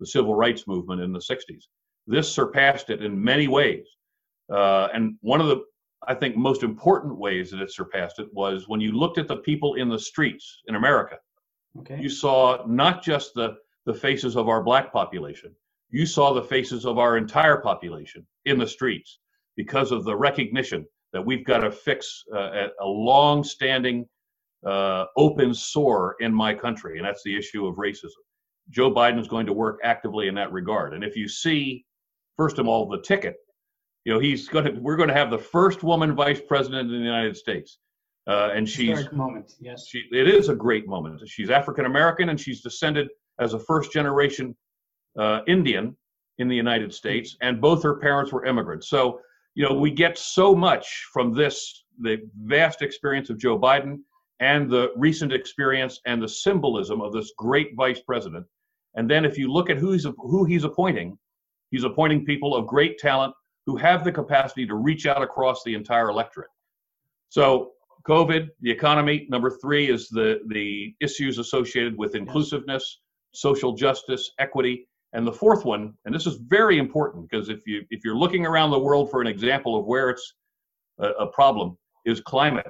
the 0.00 0.06
civil 0.06 0.34
rights 0.34 0.66
movement 0.66 1.00
in 1.00 1.12
the 1.12 1.18
60s. 1.18 1.64
This 2.06 2.32
surpassed 2.32 2.90
it 2.90 3.02
in 3.02 3.22
many 3.22 3.48
ways. 3.48 3.86
Uh, 4.52 4.88
and 4.94 5.16
one 5.20 5.40
of 5.40 5.48
the, 5.48 5.62
I 6.06 6.14
think, 6.14 6.36
most 6.36 6.62
important 6.62 7.18
ways 7.18 7.50
that 7.50 7.60
it 7.60 7.72
surpassed 7.72 8.18
it 8.18 8.32
was 8.32 8.68
when 8.68 8.80
you 8.80 8.92
looked 8.92 9.18
at 9.18 9.28
the 9.28 9.38
people 9.38 9.74
in 9.74 9.88
the 9.88 9.98
streets 9.98 10.62
in 10.68 10.76
America. 10.76 11.16
Okay. 11.80 11.98
You 12.00 12.08
saw 12.08 12.64
not 12.66 13.02
just 13.02 13.34
the, 13.34 13.56
the 13.84 13.94
faces 13.94 14.36
of 14.36 14.48
our 14.48 14.62
black 14.62 14.92
population, 14.92 15.54
you 15.90 16.06
saw 16.06 16.32
the 16.32 16.42
faces 16.42 16.84
of 16.84 16.98
our 16.98 17.16
entire 17.16 17.58
population 17.58 18.26
in 18.44 18.58
the 18.58 18.66
streets 18.66 19.18
because 19.56 19.92
of 19.92 20.04
the 20.04 20.16
recognition 20.16 20.84
that 21.12 21.24
we've 21.24 21.44
got 21.44 21.58
to 21.58 21.70
fix 21.70 22.24
uh, 22.34 22.68
a 22.80 22.86
long 22.86 23.42
standing 23.44 24.06
uh, 24.66 25.04
open 25.16 25.54
sore 25.54 26.16
in 26.20 26.32
my 26.32 26.52
country, 26.52 26.98
and 26.98 27.06
that's 27.06 27.22
the 27.22 27.36
issue 27.36 27.66
of 27.66 27.76
racism. 27.76 28.10
Joe 28.70 28.92
Biden 28.92 29.20
is 29.20 29.28
going 29.28 29.46
to 29.46 29.52
work 29.52 29.78
actively 29.84 30.26
in 30.26 30.34
that 30.34 30.52
regard. 30.52 30.92
And 30.92 31.04
if 31.04 31.16
you 31.16 31.28
see, 31.28 31.84
first 32.36 32.58
of 32.58 32.66
all, 32.66 32.88
the 32.88 33.00
ticket 33.00 33.36
you 34.06 34.12
know 34.12 34.20
he's 34.20 34.48
going 34.48 34.64
to 34.64 34.80
we're 34.80 34.96
going 34.96 35.08
to 35.08 35.14
have 35.14 35.30
the 35.30 35.38
first 35.38 35.82
woman 35.82 36.14
vice 36.14 36.40
president 36.40 36.90
in 36.90 36.98
the 36.98 37.04
united 37.04 37.36
states 37.36 37.78
Uh, 38.28 38.50
and 38.54 38.68
she's 38.68 38.98
Historic 38.98 39.12
moment, 39.12 39.54
yes. 39.60 39.86
she, 39.88 39.98
it 40.12 40.26
is 40.26 40.48
a 40.48 40.54
great 40.54 40.86
moment. 40.88 41.20
She's 41.28 41.50
African 41.50 41.84
American 41.86 42.28
and 42.30 42.40
she's 42.40 42.60
descended 42.60 43.08
as 43.38 43.54
a 43.54 43.58
first 43.58 43.92
generation 43.92 44.56
uh, 45.18 45.40
Indian 45.46 45.96
in 46.38 46.48
the 46.48 46.56
United 46.56 46.92
States, 46.92 47.36
and 47.40 47.60
both 47.60 47.82
her 47.82 47.96
parents 47.96 48.32
were 48.32 48.44
immigrants. 48.44 48.88
So, 48.88 49.20
you 49.54 49.66
know, 49.66 49.74
we 49.74 49.90
get 49.90 50.18
so 50.18 50.54
much 50.54 51.06
from 51.12 51.32
this 51.32 51.84
the 52.00 52.18
vast 52.42 52.82
experience 52.82 53.30
of 53.30 53.38
Joe 53.38 53.58
Biden 53.58 54.00
and 54.40 54.70
the 54.70 54.92
recent 54.96 55.32
experience 55.32 56.00
and 56.04 56.22
the 56.22 56.28
symbolism 56.28 57.00
of 57.00 57.12
this 57.12 57.32
great 57.38 57.74
vice 57.74 58.00
president. 58.00 58.44
And 58.94 59.10
then 59.10 59.24
if 59.24 59.38
you 59.38 59.50
look 59.50 59.70
at 59.70 59.78
who 59.78 59.92
he's, 59.92 60.06
who 60.18 60.44
he's 60.44 60.64
appointing, 60.64 61.18
he's 61.70 61.84
appointing 61.84 62.26
people 62.26 62.54
of 62.54 62.66
great 62.66 62.98
talent 62.98 63.34
who 63.64 63.76
have 63.76 64.04
the 64.04 64.12
capacity 64.12 64.66
to 64.66 64.74
reach 64.74 65.06
out 65.06 65.22
across 65.22 65.64
the 65.64 65.74
entire 65.74 66.10
electorate. 66.10 66.50
So 67.30 67.72
COVID, 68.06 68.48
the 68.60 68.70
economy. 68.70 69.26
Number 69.28 69.50
three 69.50 69.90
is 69.90 70.08
the 70.08 70.40
the 70.48 70.94
issues 71.00 71.38
associated 71.38 71.98
with 71.98 72.14
inclusiveness, 72.14 73.00
social 73.32 73.72
justice, 73.72 74.30
equity, 74.38 74.88
and 75.12 75.26
the 75.26 75.32
fourth 75.32 75.64
one, 75.64 75.94
and 76.04 76.14
this 76.14 76.26
is 76.26 76.36
very 76.36 76.78
important 76.78 77.28
because 77.28 77.48
if 77.48 77.60
you 77.66 77.84
if 77.90 78.04
you're 78.04 78.16
looking 78.16 78.44
around 78.46 78.70
the 78.70 78.78
world 78.78 79.10
for 79.10 79.20
an 79.20 79.26
example 79.26 79.78
of 79.78 79.86
where 79.86 80.10
it's 80.10 80.34
a, 80.98 81.08
a 81.10 81.26
problem, 81.28 81.76
is 82.04 82.20
climate. 82.20 82.66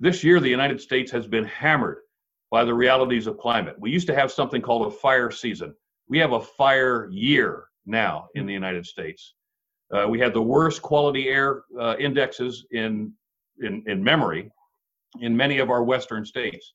This 0.00 0.24
year, 0.24 0.40
the 0.40 0.48
United 0.48 0.80
States 0.80 1.10
has 1.12 1.26
been 1.26 1.44
hammered 1.44 1.98
by 2.50 2.64
the 2.64 2.74
realities 2.74 3.26
of 3.26 3.38
climate. 3.38 3.76
We 3.78 3.90
used 3.90 4.06
to 4.08 4.14
have 4.14 4.30
something 4.30 4.62
called 4.62 4.86
a 4.86 4.96
fire 4.96 5.30
season. 5.30 5.74
We 6.08 6.18
have 6.18 6.32
a 6.32 6.40
fire 6.40 7.08
year 7.10 7.64
now 7.86 8.28
in 8.34 8.46
the 8.46 8.52
United 8.52 8.86
States. 8.86 9.34
Uh, 9.92 10.06
we 10.08 10.18
had 10.18 10.34
the 10.34 10.42
worst 10.42 10.82
quality 10.82 11.28
air 11.28 11.62
uh, 11.78 11.96
indexes 11.98 12.66
in 12.70 13.12
in, 13.60 13.82
in 13.86 14.02
memory 14.02 14.50
in 15.20 15.36
many 15.36 15.58
of 15.58 15.70
our 15.70 15.84
western 15.84 16.24
states. 16.24 16.74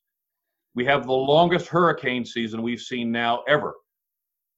We 0.75 0.85
have 0.85 1.05
the 1.05 1.13
longest 1.13 1.67
hurricane 1.67 2.23
season 2.23 2.61
we've 2.61 2.79
seen 2.79 3.11
now 3.11 3.43
ever, 3.47 3.73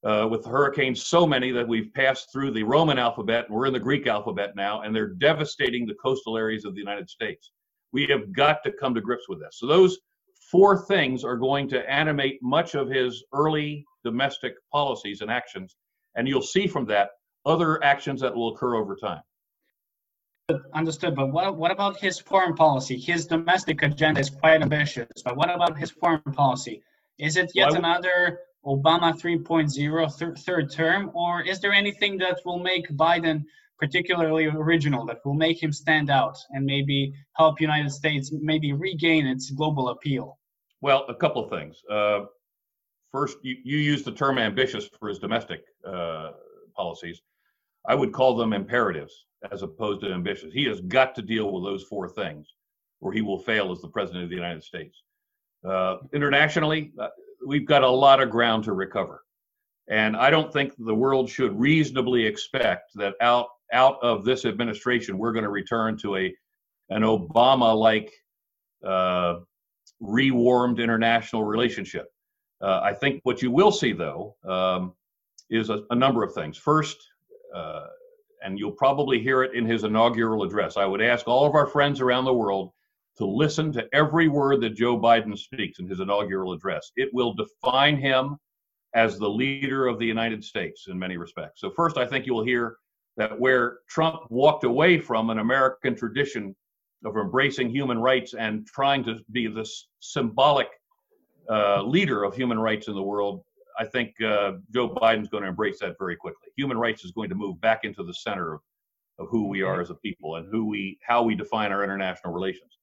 uh, 0.04 0.26
with 0.30 0.44
hurricanes 0.44 1.06
so 1.06 1.26
many 1.26 1.52
that 1.52 1.66
we've 1.66 1.92
passed 1.94 2.32
through 2.32 2.50
the 2.50 2.62
Roman 2.62 2.98
alphabet 2.98 3.48
we're 3.48 3.66
in 3.66 3.72
the 3.72 3.80
Greek 3.80 4.06
alphabet 4.06 4.56
now, 4.56 4.82
and 4.82 4.94
they're 4.94 5.14
devastating 5.14 5.86
the 5.86 5.94
coastal 5.94 6.36
areas 6.36 6.64
of 6.64 6.74
the 6.74 6.80
United 6.80 7.08
States. 7.08 7.52
We 7.92 8.06
have 8.06 8.32
got 8.32 8.62
to 8.64 8.72
come 8.72 8.94
to 8.94 9.00
grips 9.00 9.28
with 9.28 9.40
this. 9.40 9.58
So, 9.58 9.66
those 9.66 9.98
four 10.50 10.84
things 10.86 11.24
are 11.24 11.36
going 11.36 11.68
to 11.68 11.90
animate 11.90 12.38
much 12.42 12.74
of 12.74 12.88
his 12.88 13.24
early 13.32 13.84
domestic 14.04 14.54
policies 14.72 15.20
and 15.20 15.30
actions. 15.30 15.76
And 16.14 16.28
you'll 16.28 16.42
see 16.42 16.66
from 16.66 16.84
that 16.86 17.10
other 17.46 17.82
actions 17.82 18.20
that 18.20 18.34
will 18.34 18.54
occur 18.54 18.74
over 18.74 18.96
time. 18.96 19.22
Understood, 20.74 21.14
but 21.14 21.32
what, 21.32 21.56
what 21.56 21.70
about 21.70 21.98
his 21.98 22.18
foreign 22.18 22.54
policy? 22.54 22.98
His 22.98 23.26
domestic 23.26 23.82
agenda 23.82 24.20
is 24.20 24.28
quite 24.28 24.60
ambitious, 24.60 25.06
but 25.24 25.36
what 25.36 25.54
about 25.54 25.78
his 25.78 25.90
foreign 25.90 26.20
policy? 26.20 26.82
Is 27.18 27.36
it 27.36 27.52
yet 27.54 27.74
another 27.74 28.40
Obama 28.64 29.12
3.0 29.12 30.18
th- 30.18 30.38
third 30.44 30.70
term, 30.70 31.10
or 31.14 31.42
is 31.42 31.60
there 31.60 31.72
anything 31.72 32.16
that 32.18 32.38
will 32.44 32.58
make 32.58 32.88
Biden 32.90 33.44
particularly 33.82 34.46
original, 34.46 35.04
that 35.04 35.18
will 35.24 35.34
make 35.34 35.60
him 35.60 35.72
stand 35.72 36.08
out 36.08 36.38
and 36.50 36.64
maybe 36.64 37.12
help 37.32 37.60
United 37.60 37.90
States 37.90 38.32
maybe 38.32 38.72
regain 38.72 39.26
its 39.26 39.50
global 39.50 39.88
appeal? 39.88 40.38
Well, 40.80 41.04
a 41.08 41.14
couple 41.14 41.42
of 41.42 41.50
things. 41.50 41.82
Uh, 41.90 42.26
first, 43.10 43.38
you, 43.42 43.56
you 43.64 43.78
used 43.78 44.04
the 44.04 44.12
term 44.12 44.38
ambitious 44.38 44.88
for 45.00 45.08
his 45.08 45.18
domestic 45.18 45.64
uh, 45.84 46.30
policies. 46.76 47.22
I 47.88 47.96
would 47.96 48.12
call 48.12 48.36
them 48.36 48.52
imperatives 48.52 49.26
as 49.50 49.62
opposed 49.62 50.02
to 50.02 50.12
ambitious. 50.12 50.52
He 50.52 50.64
has 50.66 50.80
got 50.82 51.16
to 51.16 51.22
deal 51.22 51.50
with 51.50 51.64
those 51.64 51.82
four 51.82 52.08
things, 52.08 52.54
or 53.00 53.12
he 53.12 53.20
will 53.20 53.38
fail 53.38 53.72
as 53.72 53.80
the 53.80 53.88
president 53.88 54.22
of 54.22 54.30
the 54.30 54.36
United 54.36 54.62
States. 54.62 55.02
Uh, 55.68 55.96
internationally, 56.12 56.92
uh, 57.00 57.08
we've 57.46 57.66
got 57.66 57.82
a 57.82 57.90
lot 57.90 58.20
of 58.20 58.30
ground 58.30 58.64
to 58.64 58.72
recover, 58.72 59.22
and 59.88 60.16
I 60.16 60.30
don't 60.30 60.52
think 60.52 60.74
the 60.78 60.94
world 60.94 61.28
should 61.28 61.58
reasonably 61.58 62.24
expect 62.24 62.92
that 62.96 63.14
out 63.20 63.48
out 63.72 63.98
of 64.02 64.24
this 64.24 64.44
administration 64.44 65.16
we're 65.16 65.32
going 65.32 65.44
to 65.44 65.50
return 65.50 65.96
to 65.98 66.16
a 66.16 66.34
an 66.90 67.02
Obama-like 67.02 68.12
uh, 68.86 69.36
rewarmed 70.00 70.78
international 70.80 71.44
relationship. 71.44 72.12
Uh, 72.60 72.80
I 72.82 72.92
think 72.92 73.20
what 73.24 73.42
you 73.42 73.50
will 73.50 73.72
see, 73.72 73.92
though, 73.92 74.36
um, 74.44 74.94
is 75.50 75.70
a, 75.70 75.84
a, 75.90 75.94
number 75.94 76.22
of 76.22 76.34
things. 76.34 76.56
First, 76.56 76.98
uh, 77.54 77.86
and 78.44 78.58
you'll 78.58 78.72
probably 78.72 79.20
hear 79.20 79.42
it 79.42 79.54
in 79.54 79.64
his 79.64 79.84
inaugural 79.84 80.42
address. 80.42 80.76
I 80.76 80.84
would 80.84 81.00
ask 81.00 81.26
all 81.26 81.46
of 81.46 81.54
our 81.54 81.66
friends 81.66 82.00
around 82.00 82.24
the 82.24 82.34
world 82.34 82.72
to 83.18 83.26
listen 83.26 83.72
to 83.72 83.86
every 83.92 84.28
word 84.28 84.60
that 84.62 84.74
Joe 84.74 84.98
Biden 84.98 85.36
speaks 85.38 85.78
in 85.78 85.88
his 85.88 86.00
inaugural 86.00 86.52
address. 86.52 86.90
It 86.96 87.10
will 87.12 87.34
define 87.34 87.96
him 87.98 88.36
as 88.94 89.18
the 89.18 89.28
leader 89.28 89.86
of 89.86 89.98
the 89.98 90.06
United 90.06 90.44
States 90.44 90.86
in 90.88 90.98
many 90.98 91.16
respects. 91.16 91.60
So, 91.60 91.70
first, 91.70 91.96
I 91.96 92.06
think 92.06 92.26
you 92.26 92.34
will 92.34 92.44
hear 92.44 92.76
that 93.16 93.38
where 93.38 93.78
Trump 93.88 94.22
walked 94.30 94.64
away 94.64 94.98
from 94.98 95.30
an 95.30 95.38
American 95.38 95.94
tradition 95.94 96.54
of 97.04 97.16
embracing 97.16 97.70
human 97.70 97.98
rights 97.98 98.34
and 98.34 98.66
trying 98.66 99.04
to 99.04 99.18
be 99.32 99.46
this 99.46 99.88
symbolic 100.00 100.68
uh, 101.50 101.82
leader 101.82 102.24
of 102.24 102.34
human 102.34 102.58
rights 102.58 102.88
in 102.88 102.94
the 102.94 103.02
world, 103.02 103.42
I 103.78 103.84
think 103.84 104.14
uh, 104.22 104.52
Joe 104.72 104.94
Biden's 104.94 105.28
going 105.28 105.42
to 105.42 105.48
embrace 105.48 105.80
that 105.80 105.96
very 105.98 106.16
quickly. 106.16 106.48
Human 106.56 106.78
rights 106.78 107.04
is 107.04 107.10
going 107.10 107.28
to 107.30 107.34
move 107.34 107.60
back 107.60 107.80
into 107.84 108.04
the 108.04 108.14
center 108.14 108.54
of, 108.54 108.60
of 109.18 109.28
who 109.28 109.48
we 109.48 109.62
are 109.62 109.80
as 109.80 109.90
a 109.90 109.94
people 109.96 110.36
and 110.36 110.46
who 110.50 110.66
we 110.66 110.98
how 111.06 111.22
we 111.22 111.34
define 111.34 111.72
our 111.72 111.82
international 111.82 112.32
relations. 112.32 112.78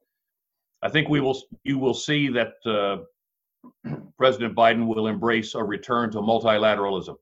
I 0.81 0.89
think 0.89 1.09
we 1.09 1.19
will 1.19 1.41
you 1.63 1.77
will 1.77 1.93
see 1.93 2.29
that 2.29 2.53
uh, 2.65 3.89
President 4.17 4.55
Biden 4.55 4.87
will 4.87 5.07
embrace 5.07 5.55
a 5.55 5.63
return 5.63 6.11
to 6.11 6.19
multilateralism. 6.19 7.15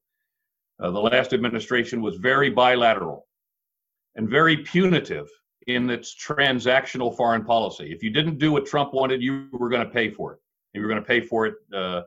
Uh, 0.79 0.91
the 0.91 0.99
last 0.99 1.33
administration 1.33 2.01
was 2.01 2.17
very 2.17 2.49
bilateral 2.49 3.27
and 4.15 4.29
very 4.29 4.57
punitive 4.57 5.27
in 5.67 5.89
its 5.89 6.15
transactional 6.15 7.15
foreign 7.15 7.43
policy. 7.43 7.91
If 7.91 8.03
you 8.03 8.09
didn't 8.09 8.37
do 8.37 8.51
what 8.51 8.65
Trump 8.65 8.93
wanted, 8.93 9.21
you 9.21 9.47
were 9.51 9.69
going 9.69 9.85
to 9.85 9.91
pay 9.91 10.09
for 10.09 10.33
it. 10.33 10.39
You 10.73 10.81
were 10.81 10.87
going 10.87 11.01
to 11.01 11.05
pay 11.07 11.21
for 11.21 11.47
it 11.47 11.55
uh, 11.73 12.03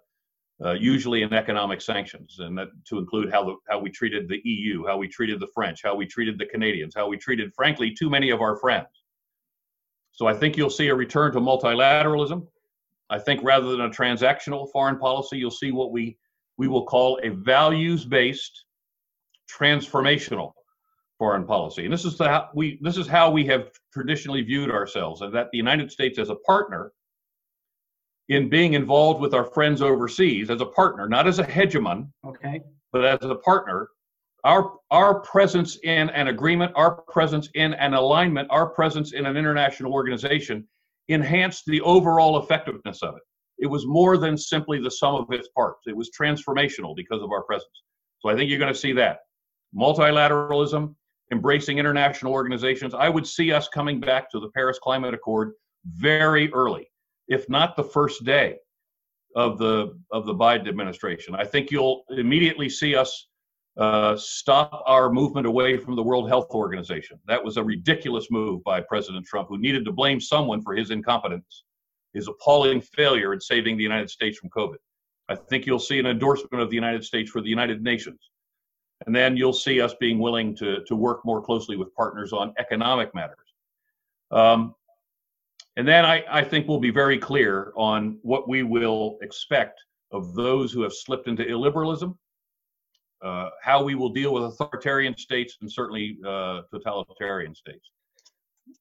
uh, 0.64 0.72
usually 0.72 1.22
in 1.22 1.32
economic 1.32 1.80
sanctions, 1.80 2.38
and 2.38 2.56
that 2.58 2.68
to 2.86 2.98
include 2.98 3.32
how 3.32 3.44
the, 3.44 3.56
how 3.68 3.78
we 3.78 3.90
treated 3.90 4.28
the 4.28 4.40
EU, 4.44 4.86
how 4.86 4.96
we 4.96 5.08
treated 5.08 5.40
the 5.40 5.48
French, 5.54 5.82
how 5.82 5.94
we 5.94 6.06
treated 6.06 6.38
the 6.38 6.46
Canadians, 6.46 6.94
how 6.94 7.08
we 7.08 7.16
treated, 7.16 7.52
frankly, 7.54 7.92
too 7.92 8.10
many 8.10 8.30
of 8.30 8.40
our 8.40 8.56
friends. 8.56 8.99
So 10.12 10.26
I 10.26 10.34
think 10.34 10.56
you'll 10.56 10.70
see 10.70 10.88
a 10.88 10.94
return 10.94 11.32
to 11.32 11.40
multilateralism. 11.40 12.46
I 13.08 13.18
think 13.18 13.42
rather 13.42 13.70
than 13.70 13.80
a 13.82 13.90
transactional 13.90 14.70
foreign 14.70 14.98
policy, 14.98 15.38
you'll 15.38 15.50
see 15.50 15.72
what 15.72 15.92
we 15.92 16.16
we 16.58 16.68
will 16.68 16.84
call 16.84 17.18
a 17.22 17.30
values-based 17.30 18.64
transformational 19.50 20.52
foreign 21.18 21.44
policy. 21.44 21.84
And 21.84 21.92
this 21.92 22.04
is 22.04 22.16
the 22.18 22.28
how 22.28 22.48
we 22.54 22.78
this 22.82 22.96
is 22.96 23.06
how 23.06 23.30
we 23.30 23.44
have 23.46 23.70
traditionally 23.92 24.42
viewed 24.42 24.70
ourselves, 24.70 25.22
and 25.22 25.34
that 25.34 25.50
the 25.50 25.58
United 25.58 25.90
States 25.90 26.18
as 26.18 26.30
a 26.30 26.36
partner 26.36 26.92
in 28.28 28.48
being 28.48 28.74
involved 28.74 29.20
with 29.20 29.34
our 29.34 29.44
friends 29.44 29.82
overseas 29.82 30.50
as 30.50 30.60
a 30.60 30.66
partner, 30.66 31.08
not 31.08 31.26
as 31.26 31.38
a 31.38 31.44
hegemon, 31.44 32.08
okay, 32.24 32.60
but 32.92 33.04
as 33.04 33.18
a 33.22 33.34
partner. 33.34 33.88
Our 34.44 34.72
our 34.90 35.20
presence 35.20 35.78
in 35.82 36.10
an 36.10 36.28
agreement, 36.28 36.72
our 36.74 37.02
presence 37.02 37.48
in 37.54 37.74
an 37.74 37.94
alignment, 37.94 38.48
our 38.50 38.66
presence 38.66 39.12
in 39.12 39.26
an 39.26 39.36
international 39.36 39.92
organization 39.92 40.66
enhanced 41.08 41.64
the 41.66 41.80
overall 41.82 42.42
effectiveness 42.42 43.02
of 43.02 43.16
it. 43.16 43.22
It 43.58 43.66
was 43.66 43.86
more 43.86 44.16
than 44.16 44.36
simply 44.36 44.80
the 44.80 44.90
sum 44.90 45.16
of 45.16 45.26
its 45.30 45.48
parts. 45.48 45.82
It 45.86 45.96
was 45.96 46.10
transformational 46.18 46.96
because 46.96 47.22
of 47.22 47.30
our 47.30 47.42
presence. 47.42 47.82
So 48.20 48.30
I 48.30 48.34
think 48.34 48.48
you're 48.48 48.58
going 48.58 48.72
to 48.72 48.78
see 48.78 48.92
that. 48.94 49.18
Multilateralism, 49.76 50.94
embracing 51.30 51.78
international 51.78 52.32
organizations. 52.32 52.94
I 52.94 53.08
would 53.08 53.26
see 53.26 53.52
us 53.52 53.68
coming 53.68 54.00
back 54.00 54.30
to 54.30 54.40
the 54.40 54.48
Paris 54.50 54.78
Climate 54.78 55.14
Accord 55.14 55.52
very 55.84 56.52
early 56.52 56.90
if 57.30 57.48
not 57.48 57.76
the 57.76 57.84
first 57.84 58.24
day 58.24 58.56
of 59.36 59.56
the 59.56 59.96
of 60.10 60.26
the 60.26 60.34
Biden 60.34 60.68
administration. 60.68 61.34
I 61.34 61.44
think 61.46 61.70
you'll 61.70 62.02
immediately 62.10 62.68
see 62.68 62.94
us 62.96 63.28
uh, 63.76 64.16
stop 64.16 64.82
our 64.86 65.10
movement 65.10 65.46
away 65.46 65.76
from 65.76 65.96
the 65.96 66.02
World 66.02 66.28
Health 66.28 66.50
Organization. 66.50 67.18
That 67.26 67.42
was 67.42 67.56
a 67.56 67.64
ridiculous 67.64 68.30
move 68.30 68.62
by 68.64 68.80
President 68.80 69.24
Trump, 69.26 69.48
who 69.48 69.58
needed 69.58 69.84
to 69.84 69.92
blame 69.92 70.20
someone 70.20 70.60
for 70.62 70.74
his 70.74 70.90
incompetence, 70.90 71.64
his 72.12 72.28
appalling 72.28 72.80
failure 72.80 73.32
in 73.32 73.40
saving 73.40 73.76
the 73.76 73.82
United 73.82 74.10
States 74.10 74.38
from 74.38 74.50
COVID. 74.50 74.76
I 75.28 75.36
think 75.36 75.64
you'll 75.64 75.78
see 75.78 75.98
an 75.98 76.06
endorsement 76.06 76.60
of 76.62 76.70
the 76.70 76.74
United 76.74 77.04
States 77.04 77.30
for 77.30 77.40
the 77.40 77.48
United 77.48 77.82
Nations. 77.82 78.30
And 79.06 79.14
then 79.14 79.36
you'll 79.36 79.52
see 79.52 79.80
us 79.80 79.94
being 79.94 80.18
willing 80.18 80.54
to, 80.56 80.84
to 80.84 80.96
work 80.96 81.24
more 81.24 81.40
closely 81.40 81.76
with 81.76 81.94
partners 81.94 82.32
on 82.32 82.52
economic 82.58 83.14
matters. 83.14 83.38
Um, 84.30 84.74
and 85.76 85.86
then 85.86 86.04
I, 86.04 86.24
I 86.28 86.44
think 86.44 86.68
we'll 86.68 86.80
be 86.80 86.90
very 86.90 87.16
clear 87.16 87.72
on 87.76 88.18
what 88.22 88.48
we 88.48 88.62
will 88.62 89.18
expect 89.22 89.80
of 90.10 90.34
those 90.34 90.72
who 90.72 90.82
have 90.82 90.92
slipped 90.92 91.28
into 91.28 91.44
illiberalism, 91.44 92.16
uh, 93.22 93.50
how 93.62 93.82
we 93.82 93.94
will 93.94 94.08
deal 94.10 94.32
with 94.32 94.44
authoritarian 94.44 95.16
states 95.16 95.56
and 95.60 95.70
certainly 95.70 96.18
uh, 96.26 96.62
totalitarian 96.72 97.54
states. 97.54 97.90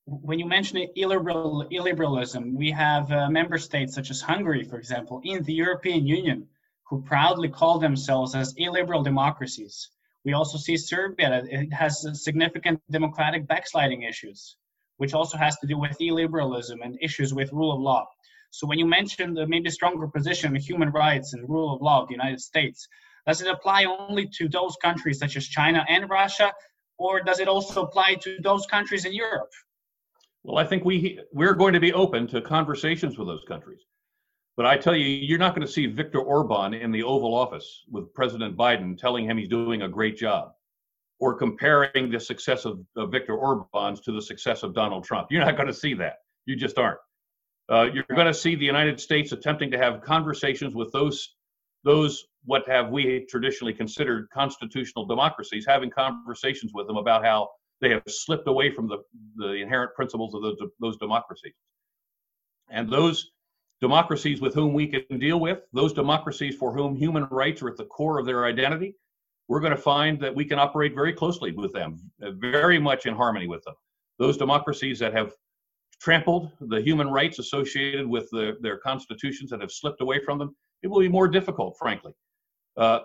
when 0.06 0.40
you 0.40 0.46
mention 0.46 0.78
illiberal, 0.96 1.66
illiberalism, 1.72 2.54
we 2.54 2.72
have 2.72 3.12
uh, 3.12 3.30
member 3.30 3.58
states 3.58 3.94
such 3.94 4.10
as 4.10 4.22
Hungary, 4.22 4.64
for 4.64 4.78
example, 4.78 5.22
in 5.24 5.44
the 5.44 5.54
European 5.54 6.06
Union, 6.06 6.48
who 6.88 7.02
proudly 7.02 7.50
call 7.50 7.80
themselves 7.80 8.36
as 8.36 8.54
illiberal 8.58 9.04
democracies. 9.04 9.90
We 10.26 10.34
also 10.34 10.58
see 10.58 10.78
Serbia 10.78 11.30
that 11.30 11.46
it 11.48 11.72
has 11.74 12.06
significant 12.24 12.82
democratic 12.92 13.48
backsliding 13.48 14.04
issues, 14.04 14.58
which 14.98 15.14
also 15.14 15.38
has 15.38 15.58
to 15.60 15.68
do 15.68 15.78
with 15.78 15.98
illiberalism 16.00 16.78
and 16.84 16.98
issues 17.02 17.34
with 17.34 17.54
rule 17.54 17.72
of 17.72 17.80
law. 17.80 18.08
So 18.52 18.66
when 18.68 18.80
you 18.80 18.86
mention 18.86 19.34
the 19.34 19.48
maybe 19.48 19.70
stronger 19.70 20.08
position 20.08 20.56
of 20.56 20.62
human 20.62 20.90
rights 20.90 21.34
and 21.34 21.48
rule 21.48 21.74
of 21.74 21.82
law 21.82 22.02
of 22.02 22.08
the 22.08 22.16
United 22.16 22.42
States, 22.42 22.88
does 23.28 23.42
it 23.42 23.48
apply 23.48 23.86
only 23.86 24.30
to 24.38 24.48
those 24.50 24.76
countries 24.82 25.20
such 25.20 25.36
as 25.38 25.48
China 25.48 25.86
and 25.88 26.10
Russia, 26.10 26.52
or 26.98 27.22
does 27.22 27.40
it 27.40 27.48
also 27.48 27.84
apply 27.84 28.16
to 28.16 28.38
those 28.42 28.66
countries 28.66 29.06
in 29.06 29.14
Europe? 29.14 29.50
Well, 30.44 30.58
I 30.58 30.66
think 30.66 30.86
we 30.86 31.20
we're 31.34 31.54
going 31.54 31.74
to 31.74 31.80
be 31.80 31.94
open 31.94 32.28
to 32.28 32.42
conversations 32.42 33.18
with 33.18 33.28
those 33.28 33.44
countries. 33.48 33.82
But 34.56 34.66
I 34.66 34.78
tell 34.78 34.96
you, 34.96 35.06
you're 35.06 35.40
not 35.40 35.56
going 35.56 35.66
to 35.66 35.72
see 35.72 35.86
Viktor 35.86 36.20
Orban 36.20 36.74
in 36.74 36.92
the 36.92 37.04
Oval 37.04 37.34
Office 37.34 37.84
with 37.90 38.14
President 38.14 38.58
Biden 38.58 38.98
telling 38.98 39.26
him 39.26 39.38
he's 39.38 39.48
doing 39.48 39.84
a 39.84 39.88
great 39.88 40.18
job 40.18 40.52
or 41.20 41.34
comparing 41.34 42.10
the 42.10 42.20
success 42.20 42.66
of, 42.66 42.80
of 42.96 43.12
Viktor 43.12 43.36
Orban's 43.36 44.02
to 44.02 44.12
the 44.12 44.22
success 44.22 44.64
of 44.64 44.74
Donald 44.74 45.04
Trump. 45.04 45.28
You're 45.32 45.46
not 45.46 45.56
going 45.56 45.68
to 45.68 45.74
see 45.74 45.94
that. 45.96 46.16
You 46.46 46.56
just 46.56 46.78
aren't. 46.78 47.00
Uh, 47.70 47.88
you're 47.94 48.04
going 48.10 48.28
to 48.28 48.34
see 48.34 48.56
the 48.56 48.66
United 48.66 49.00
States 49.00 49.32
attempting 49.32 49.72
to 49.72 49.78
have 49.78 50.02
conversations 50.02 50.74
with 50.74 50.92
those 50.92 51.36
those 51.84 52.26
what 52.46 52.68
have 52.68 52.90
we 52.90 53.26
traditionally 53.30 53.74
considered 53.74 54.28
constitutional 54.34 55.06
democracies, 55.06 55.66
having 55.68 55.90
conversations 55.90 56.72
with 56.74 56.88
them 56.88 56.98
about 56.98 57.24
how 57.24 57.50
they 57.82 57.90
have 57.90 58.04
slipped 58.08 58.48
away 58.48 58.72
from 58.72 58.88
the, 58.88 58.98
the 59.36 59.54
inherent 59.54 59.94
principles 59.96 60.34
of 60.34 60.42
those, 60.42 60.58
those 60.80 60.98
democracies. 60.98 61.54
And 62.70 62.90
those 62.90 63.32
democracies 63.82 64.42
with 64.42 64.54
whom 64.54 64.74
we 64.74 64.88
can 64.88 65.20
deal 65.20 65.40
with, 65.40 65.60
those 65.74 65.94
democracies 65.94 66.56
for 66.56 66.74
whom 66.74 66.96
human 66.96 67.26
rights 67.32 67.62
are 67.62 67.70
at 67.70 67.78
the 67.78 67.86
core 67.86 68.20
of 68.20 68.26
their 68.26 68.46
identity, 68.46 68.96
we're 69.48 69.62
going 69.62 69.76
to 69.76 69.82
find 69.82 70.20
that 70.20 70.36
we 70.36 70.46
can 70.46 70.60
operate 70.60 70.94
very 70.94 71.14
closely 71.14 71.52
with 71.52 71.74
them, 71.74 72.00
very 72.20 72.78
much 72.78 73.06
in 73.06 73.16
harmony 73.16 73.48
with 73.48 73.64
them. 73.64 73.74
Those 74.20 74.38
democracies 74.38 75.00
that 75.00 75.14
have 75.14 75.34
trampled 76.00 76.52
the 76.62 76.82
human 76.82 77.10
rights 77.10 77.40
associated 77.40 78.08
with 78.08 78.30
the, 78.32 78.58
their 78.62 78.78
constitutions 78.78 79.50
that 79.50 79.62
have 79.62 79.72
slipped 79.72 80.02
away 80.02 80.20
from 80.24 80.38
them, 80.38 80.56
it 80.82 80.88
will 80.88 81.00
be 81.00 81.10
more 81.10 81.28
difficult, 81.28 81.78
frankly, 81.78 82.14
uh, 82.78 83.00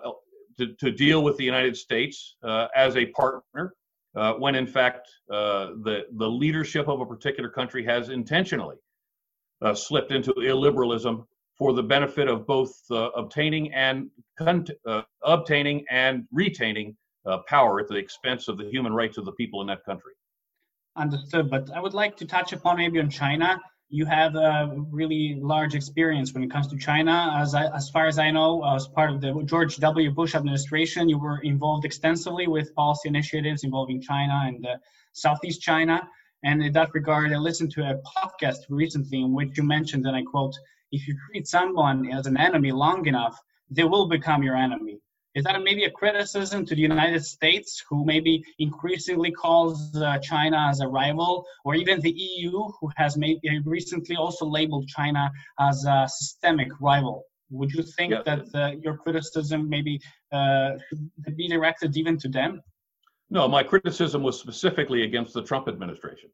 to, 0.57 0.73
to, 0.75 0.91
deal 0.91 1.23
with 1.23 1.37
the 1.37 1.43
United 1.43 1.75
States 1.75 2.37
uh, 2.43 2.67
as 2.75 2.95
a 2.95 3.07
partner 3.07 3.73
uh, 4.15 4.33
when, 4.33 4.55
in 4.55 4.65
fact, 4.65 5.09
uh, 5.29 5.71
the, 5.83 6.05
the 6.13 6.27
leadership 6.27 6.87
of 6.87 7.01
a 7.01 7.05
particular 7.05 7.49
country 7.49 7.83
has 7.83 8.09
intentionally 8.09 8.77
uh, 9.61 9.73
slipped 9.73 10.11
into 10.11 10.33
illiberalism 10.33 11.25
for 11.57 11.73
the 11.73 11.83
benefit 11.83 12.27
of 12.27 12.45
both 12.47 12.73
uh, 12.91 13.09
obtaining 13.15 13.73
and 13.73 14.09
obtaining 15.23 15.85
and 15.89 16.25
retaining 16.31 16.95
power 17.47 17.79
at 17.79 17.87
the 17.87 17.95
expense 17.95 18.47
of 18.47 18.57
the 18.57 18.69
human 18.69 18.93
rights 18.93 19.17
of 19.17 19.25
the 19.25 19.31
people 19.33 19.61
in 19.61 19.67
that 19.67 19.83
country. 19.85 20.11
Understood, 20.97 21.49
but 21.49 21.69
I 21.73 21.79
would 21.79 21.93
like 21.93 22.15
to 22.17 22.25
touch 22.25 22.53
upon 22.53 22.77
maybe 22.77 22.99
on 22.99 23.09
China. 23.09 23.59
You 23.95 24.05
have 24.07 24.35
a 24.35 24.75
really 24.91 25.39
large 25.41 25.73
experience 25.73 26.33
when 26.33 26.43
it 26.43 26.51
comes 26.51 26.67
to 26.67 26.77
China. 26.77 27.33
As 27.41 27.55
I, 27.55 27.73
as 27.73 27.89
far 27.89 28.07
as 28.07 28.19
I 28.19 28.29
know, 28.29 28.51
as 28.75 28.87
part 28.89 29.09
of 29.09 29.21
the 29.21 29.31
George 29.45 29.77
W. 29.77 30.11
Bush 30.11 30.35
administration, 30.35 31.07
you 31.07 31.17
were 31.17 31.39
involved 31.43 31.85
extensively 31.85 32.45
with 32.47 32.75
policy 32.75 33.07
initiatives 33.07 33.63
involving 33.63 34.01
China 34.01 34.37
and 34.47 34.67
uh, 34.67 34.75
Southeast 35.13 35.61
China. 35.61 36.05
And 36.43 36.61
in 36.61 36.73
that 36.73 36.93
regard, 36.93 37.31
I 37.31 37.37
listened 37.37 37.71
to 37.71 37.83
a 37.89 38.01
podcast 38.17 38.65
recently 38.67 39.21
in 39.21 39.33
which 39.33 39.57
you 39.57 39.63
mentioned, 39.63 40.05
and 40.05 40.13
I 40.13 40.23
quote, 40.23 40.55
if 40.91 41.07
you 41.07 41.15
treat 41.29 41.47
someone 41.47 42.11
as 42.11 42.27
an 42.27 42.35
enemy 42.35 42.73
long 42.73 43.05
enough, 43.05 43.39
they 43.69 43.85
will 43.85 44.09
become 44.09 44.43
your 44.43 44.57
enemy. 44.57 44.99
Is 45.35 45.43
that 45.43 45.61
maybe 45.63 45.83
a 45.83 45.91
criticism 45.91 46.65
to 46.65 46.75
the 46.75 46.81
United 46.81 47.23
States, 47.25 47.83
who 47.89 48.05
maybe 48.05 48.41
increasingly 48.59 49.31
calls 49.31 49.93
uh, 49.97 50.17
China 50.19 50.67
as 50.69 50.79
a 50.79 50.87
rival, 50.87 51.45
or 51.65 51.75
even 51.75 51.99
the 51.99 52.11
EU, 52.11 52.51
who 52.79 52.89
has 52.95 53.17
maybe 53.17 53.41
recently 53.65 54.15
also 54.15 54.45
labeled 54.45 54.87
China 54.87 55.29
as 55.59 55.85
a 55.85 56.07
systemic 56.07 56.69
rival? 56.79 57.23
Would 57.49 57.71
you 57.73 57.83
think 57.83 58.11
yeah. 58.13 58.21
that 58.25 58.45
uh, 58.55 58.71
your 58.81 58.97
criticism 58.97 59.69
maybe 59.69 59.99
uh, 60.31 60.71
should 60.89 61.35
be 61.35 61.49
directed 61.49 61.97
even 61.97 62.17
to 62.19 62.29
them? 62.29 62.61
No, 63.29 63.47
my 63.47 63.61
criticism 63.63 64.23
was 64.23 64.39
specifically 64.39 65.03
against 65.03 65.33
the 65.33 65.43
Trump 65.43 65.67
administration. 65.67 66.29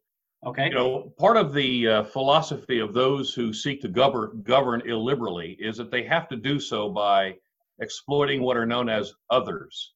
Okay. 0.45 0.67
You 0.67 0.75
know, 0.75 1.13
part 1.19 1.37
of 1.37 1.53
the 1.53 1.87
uh, 1.87 2.03
philosophy 2.03 2.79
of 2.79 2.93
those 2.93 3.33
who 3.33 3.53
seek 3.53 3.81
to 3.81 3.87
govern 3.87 4.41
govern 4.43 4.81
illiberally 4.81 5.55
is 5.59 5.77
that 5.77 5.91
they 5.91 6.03
have 6.03 6.27
to 6.29 6.35
do 6.35 6.59
so 6.59 6.89
by 6.89 7.35
exploiting 7.81 8.41
what 8.41 8.55
are 8.55 8.65
known 8.65 8.89
as 8.89 9.13
others. 9.29 9.93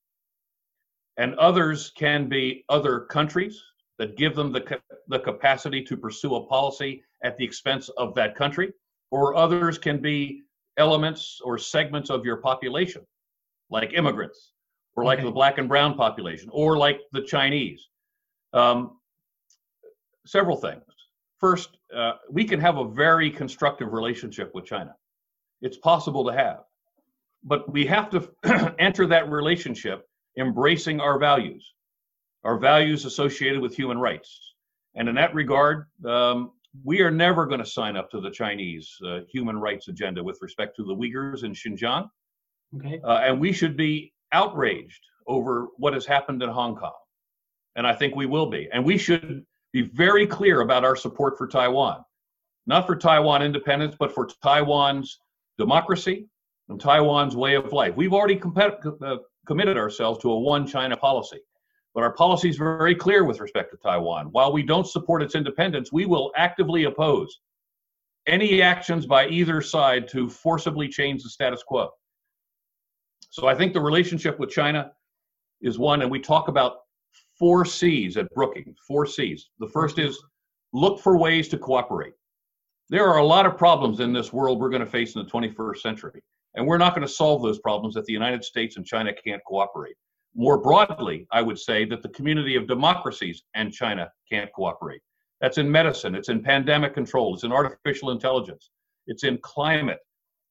And 1.17 1.35
others 1.35 1.91
can 1.95 2.27
be 2.27 2.65
other 2.67 3.01
countries 3.01 3.61
that 3.99 4.17
give 4.17 4.35
them 4.35 4.51
the, 4.51 4.79
the 5.07 5.19
capacity 5.19 5.81
to 5.83 5.95
pursue 5.95 6.35
a 6.35 6.45
policy 6.47 7.03
at 7.23 7.37
the 7.37 7.45
expense 7.45 7.87
of 7.89 8.13
that 8.15 8.35
country, 8.35 8.73
or 9.11 9.35
others 9.35 9.77
can 9.77 10.01
be 10.01 10.41
elements 10.77 11.39
or 11.43 11.57
segments 11.57 12.09
of 12.09 12.25
your 12.25 12.37
population, 12.37 13.01
like 13.69 13.93
immigrants, 13.93 14.51
or 14.97 15.05
like 15.05 15.19
okay. 15.19 15.27
the 15.27 15.31
black 15.31 15.57
and 15.57 15.69
brown 15.69 15.95
population, 15.95 16.49
or 16.51 16.77
like 16.77 16.99
the 17.13 17.21
Chinese. 17.21 17.87
Um, 18.53 18.97
several 20.25 20.57
things. 20.57 20.83
First, 21.39 21.77
uh, 21.95 22.13
we 22.29 22.43
can 22.43 22.59
have 22.59 22.77
a 22.77 22.85
very 22.85 23.29
constructive 23.29 23.93
relationship 23.93 24.51
with 24.53 24.65
China. 24.65 24.95
It's 25.61 25.77
possible 25.77 26.25
to 26.25 26.33
have 26.33 26.63
but 27.45 27.71
we 27.71 27.85
have 27.85 28.09
to 28.09 28.75
enter 28.79 29.05
that 29.07 29.29
relationship 29.29 30.05
embracing 30.37 30.99
our 30.99 31.17
values, 31.17 31.73
our 32.43 32.57
values 32.57 33.05
associated 33.05 33.61
with 33.61 33.73
human 33.75 33.97
rights. 33.97 34.53
And 34.95 35.07
in 35.07 35.15
that 35.15 35.33
regard, 35.33 35.85
um, 36.05 36.51
we 36.83 37.01
are 37.01 37.11
never 37.11 37.45
going 37.45 37.59
to 37.59 37.65
sign 37.65 37.95
up 37.95 38.09
to 38.11 38.19
the 38.19 38.31
Chinese 38.31 38.97
uh, 39.07 39.19
human 39.31 39.57
rights 39.57 39.87
agenda 39.87 40.23
with 40.23 40.37
respect 40.41 40.75
to 40.77 40.83
the 40.83 40.95
Uyghurs 40.95 41.43
in 41.43 41.53
Xinjiang. 41.53 42.09
Okay. 42.75 42.99
Uh, 43.03 43.19
and 43.23 43.39
we 43.39 43.53
should 43.53 43.77
be 43.77 44.11
outraged 44.33 45.01
over 45.27 45.67
what 45.77 45.93
has 45.93 46.05
happened 46.05 46.43
in 46.43 46.49
Hong 46.49 46.75
Kong. 46.75 46.91
And 47.75 47.85
I 47.85 47.93
think 47.93 48.15
we 48.15 48.25
will 48.25 48.47
be. 48.47 48.67
And 48.73 48.83
we 48.83 48.97
should 48.97 49.45
be 49.71 49.83
very 49.93 50.25
clear 50.25 50.61
about 50.61 50.83
our 50.83 50.95
support 50.95 51.37
for 51.37 51.47
Taiwan, 51.47 52.03
not 52.65 52.85
for 52.85 52.95
Taiwan 52.95 53.41
independence, 53.41 53.95
but 53.97 54.13
for 54.13 54.27
Taiwan's 54.43 55.19
democracy, 55.57 56.27
and 56.69 56.79
Taiwan's 56.79 57.35
way 57.35 57.55
of 57.55 57.71
life. 57.73 57.95
We've 57.95 58.13
already 58.13 58.41
uh, 58.41 59.17
committed 59.45 59.77
ourselves 59.77 60.19
to 60.19 60.31
a 60.31 60.39
one 60.39 60.65
China 60.65 60.97
policy, 60.97 61.39
but 61.93 62.03
our 62.03 62.13
policy 62.13 62.49
is 62.49 62.57
very 62.57 62.95
clear 62.95 63.23
with 63.23 63.39
respect 63.39 63.71
to 63.71 63.77
Taiwan. 63.77 64.27
While 64.31 64.51
we 64.51 64.63
don't 64.63 64.87
support 64.87 65.21
its 65.21 65.35
independence, 65.35 65.91
we 65.91 66.05
will 66.05 66.31
actively 66.35 66.85
oppose 66.85 67.39
any 68.27 68.61
actions 68.61 69.05
by 69.05 69.27
either 69.27 69.61
side 69.61 70.07
to 70.09 70.29
forcibly 70.29 70.87
change 70.87 71.23
the 71.23 71.29
status 71.29 71.61
quo. 71.63 71.89
So 73.29 73.47
I 73.47 73.55
think 73.55 73.73
the 73.73 73.81
relationship 73.81 74.39
with 74.39 74.49
China 74.49 74.91
is 75.61 75.77
one, 75.77 76.01
and 76.01 76.09
we 76.09 76.19
talk 76.19 76.47
about 76.47 76.77
four 77.37 77.65
C's 77.65 78.17
at 78.17 78.33
Brookings, 78.33 78.77
four 78.87 79.05
C's. 79.05 79.49
The 79.59 79.67
first 79.67 79.99
is 79.99 80.21
look 80.73 80.99
for 80.99 81.17
ways 81.17 81.47
to 81.49 81.57
cooperate. 81.57 82.13
There 82.89 83.07
are 83.07 83.17
a 83.17 83.25
lot 83.25 83.45
of 83.45 83.57
problems 83.57 83.99
in 83.99 84.13
this 84.13 84.31
world 84.31 84.59
we're 84.59 84.69
going 84.69 84.85
to 84.85 84.89
face 84.89 85.15
in 85.15 85.23
the 85.23 85.29
21st 85.29 85.77
century. 85.77 86.21
And 86.55 86.65
we're 86.65 86.77
not 86.77 86.95
going 86.95 87.05
to 87.05 87.13
solve 87.13 87.41
those 87.41 87.59
problems 87.59 87.97
if 87.97 88.05
the 88.05 88.13
United 88.13 88.43
States 88.43 88.77
and 88.77 88.85
China 88.85 89.11
can't 89.13 89.43
cooperate. 89.45 89.95
More 90.35 90.57
broadly, 90.57 91.27
I 91.31 91.41
would 91.41 91.59
say 91.59 91.85
that 91.85 92.01
the 92.01 92.09
community 92.09 92.55
of 92.55 92.67
democracies 92.67 93.43
and 93.53 93.73
China 93.73 94.09
can't 94.29 94.51
cooperate. 94.53 95.01
That's 95.41 95.57
in 95.57 95.69
medicine, 95.69 96.15
it's 96.15 96.29
in 96.29 96.41
pandemic 96.41 96.93
control, 96.93 97.33
it's 97.33 97.43
in 97.43 97.51
artificial 97.51 98.11
intelligence, 98.11 98.69
it's 99.05 99.23
in 99.23 99.37
climate. 99.39 99.99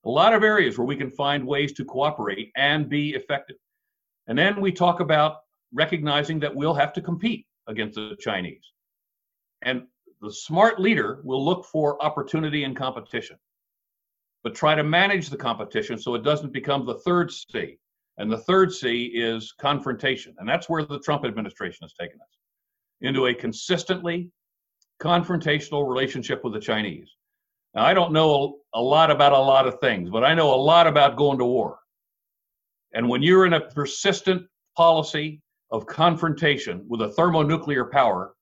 A 0.04 0.10
lot 0.10 0.34
of 0.34 0.42
areas 0.42 0.76
where 0.76 0.86
we 0.86 0.96
can 0.96 1.10
find 1.10 1.46
ways 1.46 1.72
to 1.74 1.84
cooperate 1.84 2.50
and 2.56 2.88
be 2.88 3.14
effective. 3.14 3.56
And 4.26 4.38
then 4.38 4.60
we 4.60 4.72
talk 4.72 5.00
about 5.00 5.38
recognizing 5.72 6.38
that 6.40 6.54
we'll 6.54 6.74
have 6.74 6.92
to 6.94 7.00
compete 7.00 7.46
against 7.66 7.94
the 7.94 8.16
Chinese. 8.20 8.72
And 9.62 9.84
the 10.20 10.32
smart 10.32 10.78
leader 10.78 11.20
will 11.24 11.42
look 11.42 11.64
for 11.64 12.02
opportunity 12.04 12.64
and 12.64 12.76
competition 12.76 13.38
but 14.44 14.54
try 14.54 14.74
to 14.74 14.84
manage 14.84 15.30
the 15.30 15.36
competition 15.36 15.98
so 15.98 16.14
it 16.14 16.22
doesn't 16.22 16.52
become 16.52 16.84
the 16.84 16.98
third 17.00 17.32
C. 17.32 17.78
And 18.18 18.30
the 18.30 18.38
third 18.38 18.72
C 18.72 19.06
is 19.06 19.52
confrontation. 19.58 20.36
And 20.38 20.48
that's 20.48 20.68
where 20.68 20.84
the 20.84 21.00
Trump 21.00 21.24
administration 21.24 21.80
has 21.82 21.94
taken 21.94 22.20
us 22.20 22.38
into 23.00 23.26
a 23.26 23.34
consistently 23.34 24.30
confrontational 25.02 25.88
relationship 25.88 26.44
with 26.44 26.52
the 26.52 26.60
Chinese. 26.60 27.10
Now, 27.74 27.84
I 27.84 27.94
don't 27.94 28.12
know 28.12 28.58
a 28.74 28.80
lot 28.80 29.10
about 29.10 29.32
a 29.32 29.38
lot 29.38 29.66
of 29.66 29.80
things, 29.80 30.10
but 30.10 30.22
I 30.22 30.34
know 30.34 30.54
a 30.54 30.56
lot 30.56 30.86
about 30.86 31.16
going 31.16 31.38
to 31.38 31.44
war. 31.44 31.78
And 32.92 33.08
when 33.08 33.22
you're 33.22 33.46
in 33.46 33.54
a 33.54 33.60
persistent 33.60 34.46
policy 34.76 35.40
of 35.72 35.86
confrontation 35.86 36.84
with 36.86 37.00
a 37.00 37.12
thermonuclear 37.12 37.86
power, 37.86 38.34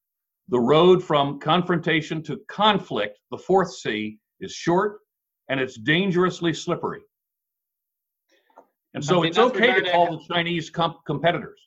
the 0.49 0.61
road 0.61 1.03
from 1.03 1.39
confrontation 1.39 2.23
to 2.25 2.39
conflict, 2.49 3.19
the 3.31 3.39
fourth 3.39 3.73
C, 3.75 4.19
is 4.41 4.53
short 4.53 4.99
and 5.53 5.61
it's 5.61 5.77
dangerously 5.77 6.55
slippery. 6.55 7.03
And 8.95 9.05
so 9.05 9.23
it's 9.23 9.37
okay 9.37 9.81
to 9.81 9.91
call 9.93 10.17
the 10.17 10.25
Chinese 10.35 10.71
comp- 10.71 11.05
competitors 11.05 11.61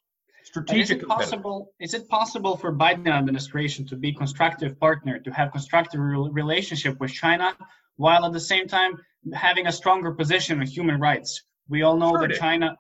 strategic. 0.44 0.98
Is 0.98 1.04
it 1.04 1.08
possible? 1.08 1.72
Is 1.80 1.94
it 1.94 2.10
possible 2.10 2.58
for 2.58 2.74
Biden 2.74 3.08
administration 3.08 3.86
to 3.86 3.96
be 3.96 4.12
constructive 4.12 4.80
partner, 4.80 5.20
to 5.20 5.32
have 5.32 5.52
constructive 5.52 6.00
re- 6.00 6.30
relationship 6.32 7.00
with 7.00 7.12
China, 7.12 7.56
while 7.98 8.26
at 8.26 8.34
the 8.34 8.40
same 8.40 8.68
time 8.68 9.00
having 9.34 9.68
a 9.68 9.72
stronger 9.72 10.12
position 10.12 10.60
on 10.60 10.66
human 10.66 11.00
rights? 11.00 11.44
We 11.70 11.84
all 11.84 11.96
know 11.96 12.10
sure 12.10 12.28
that 12.28 12.40
China. 12.40 12.76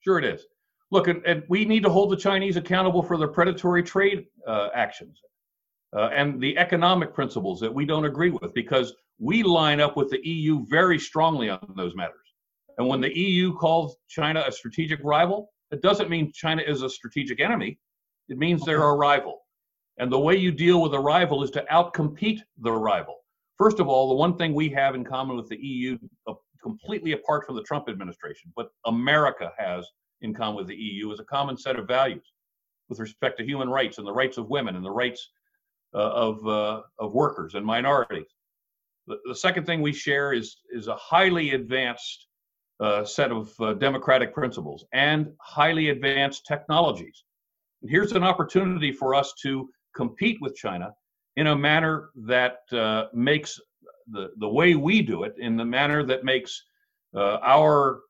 Sure, 0.00 0.18
it 0.18 0.24
is. 0.24 0.46
Look, 0.90 1.06
and, 1.06 1.24
and, 1.24 1.44
we 1.48 1.64
need 1.64 1.84
to 1.84 1.90
hold 1.90 2.10
the 2.10 2.16
Chinese 2.16 2.56
accountable 2.56 3.04
for 3.04 3.16
their 3.16 3.28
predatory 3.28 3.84
trade 3.84 4.26
uh, 4.48 4.70
actions 4.74 5.20
uh, 5.96 6.10
and 6.12 6.40
the 6.40 6.56
economic 6.56 7.12
principles 7.12 7.60
that 7.60 7.72
we 7.72 7.84
don't 7.84 8.04
agree 8.04 8.30
with, 8.30 8.54
because 8.54 8.94
we 9.18 9.42
line 9.42 9.80
up 9.80 9.96
with 9.96 10.10
the 10.10 10.26
EU 10.26 10.64
very 10.66 10.98
strongly 10.98 11.50
on 11.50 11.74
those 11.76 11.94
matters. 11.94 12.16
And 12.78 12.88
when 12.88 13.00
the 13.00 13.16
EU 13.16 13.54
calls 13.54 13.96
China 14.08 14.44
a 14.46 14.52
strategic 14.52 15.00
rival, 15.02 15.52
it 15.70 15.82
doesn't 15.82 16.08
mean 16.08 16.32
China 16.32 16.62
is 16.66 16.82
a 16.82 16.90
strategic 16.90 17.40
enemy. 17.40 17.78
It 18.28 18.38
means 18.38 18.64
they're 18.64 18.82
a 18.82 18.94
rival. 18.94 19.42
And 19.98 20.10
the 20.10 20.18
way 20.18 20.36
you 20.36 20.50
deal 20.50 20.80
with 20.80 20.94
a 20.94 20.98
rival 20.98 21.42
is 21.42 21.50
to 21.52 21.64
outcompete 21.70 22.40
the 22.58 22.72
rival. 22.72 23.16
First 23.58 23.80
of 23.80 23.88
all, 23.88 24.08
the 24.08 24.14
one 24.14 24.36
thing 24.36 24.54
we 24.54 24.70
have 24.70 24.94
in 24.94 25.04
common 25.04 25.36
with 25.36 25.48
the 25.48 25.58
EU, 25.58 25.98
uh, 26.26 26.34
completely 26.62 27.12
apart 27.12 27.44
from 27.44 27.56
the 27.56 27.62
Trump 27.62 27.88
administration, 27.88 28.52
but 28.56 28.70
America 28.86 29.52
has 29.58 29.86
in 30.22 30.32
common 30.32 30.56
with 30.56 30.68
the 30.68 30.76
EU, 30.76 31.12
is 31.12 31.20
a 31.20 31.24
common 31.24 31.58
set 31.58 31.78
of 31.78 31.86
values 31.86 32.32
with 32.88 32.98
respect 32.98 33.36
to 33.38 33.44
human 33.44 33.68
rights 33.68 33.98
and 33.98 34.06
the 34.06 34.12
rights 34.12 34.38
of 34.38 34.48
women 34.48 34.76
and 34.76 34.84
the 34.84 34.90
rights 34.90 35.30
of, 35.98 36.46
uh, 36.46 36.82
of 36.98 37.14
workers 37.14 37.54
and 37.54 37.64
minorities. 37.64 38.26
The, 39.06 39.18
the 39.28 39.34
second 39.34 39.66
thing 39.66 39.80
we 39.80 39.92
share 39.92 40.32
is, 40.32 40.58
is 40.70 40.86
a 40.88 40.96
highly 40.96 41.52
advanced 41.52 42.26
uh, 42.80 43.04
set 43.04 43.30
of 43.30 43.52
uh, 43.60 43.74
democratic 43.74 44.32
principles 44.34 44.84
and 44.92 45.32
highly 45.40 45.90
advanced 45.90 46.46
technologies. 46.46 47.24
And 47.82 47.90
here's 47.90 48.12
an 48.12 48.22
opportunity 48.22 48.92
for 48.92 49.14
us 49.14 49.34
to 49.42 49.68
compete 49.94 50.38
with 50.40 50.54
China 50.54 50.92
in 51.36 51.48
a 51.48 51.56
manner 51.56 52.10
that 52.16 52.58
uh, 52.72 53.06
makes 53.12 53.58
the, 54.10 54.30
the 54.38 54.48
way 54.48 54.74
we 54.74 55.02
do 55.02 55.24
it, 55.24 55.34
in 55.38 55.56
the 55.56 55.64
manner 55.64 56.04
that 56.04 56.24
makes 56.24 56.62
uh, 57.14 57.38
our 57.42 58.00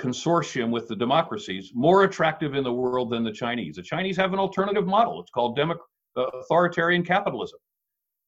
consortium 0.00 0.70
with 0.70 0.88
the 0.88 0.96
democracies 0.96 1.72
more 1.74 2.04
attractive 2.04 2.54
in 2.54 2.64
the 2.64 2.72
world 2.72 3.10
than 3.10 3.24
the 3.24 3.32
Chinese. 3.32 3.76
The 3.76 3.82
Chinese 3.82 4.16
have 4.16 4.32
an 4.32 4.38
alternative 4.38 4.86
model. 4.86 5.20
It's 5.20 5.30
called 5.30 5.58
democ- 5.58 5.76
uh, 5.76 5.78
authoritarian 6.16 7.04
capitalism. 7.04 7.58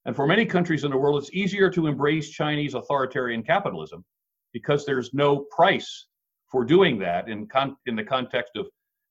And 0.04 0.14
for 0.16 0.26
many 0.26 0.46
countries 0.46 0.84
in 0.84 0.90
the 0.90 0.96
world, 0.96 1.22
it's 1.22 1.32
easier 1.34 1.70
to 1.70 1.86
embrace 1.86 2.30
Chinese 2.30 2.74
authoritarian 2.74 3.42
capitalism 3.42 4.04
because 4.52 4.86
there's 4.86 5.12
no 5.12 5.44
price 5.50 6.06
for 6.50 6.64
doing 6.64 6.98
that 6.98 7.28
in, 7.28 7.46
con- 7.46 7.76
in 7.86 7.94
the 7.94 8.04
context 8.04 8.52
of 8.56 8.66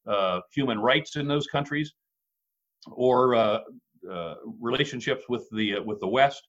uh, 0.08 0.42
human 0.52 0.80
rights 0.80 1.16
in 1.16 1.28
those 1.28 1.48
countries 1.48 1.94
or 2.92 3.36
uh, 3.36 3.60
uh, 4.10 4.36
relationships 4.60 5.26
with 5.28 5.48
the 5.52 5.76
uh, 5.76 5.84
with 5.84 6.00
the 6.00 6.08
West. 6.08 6.48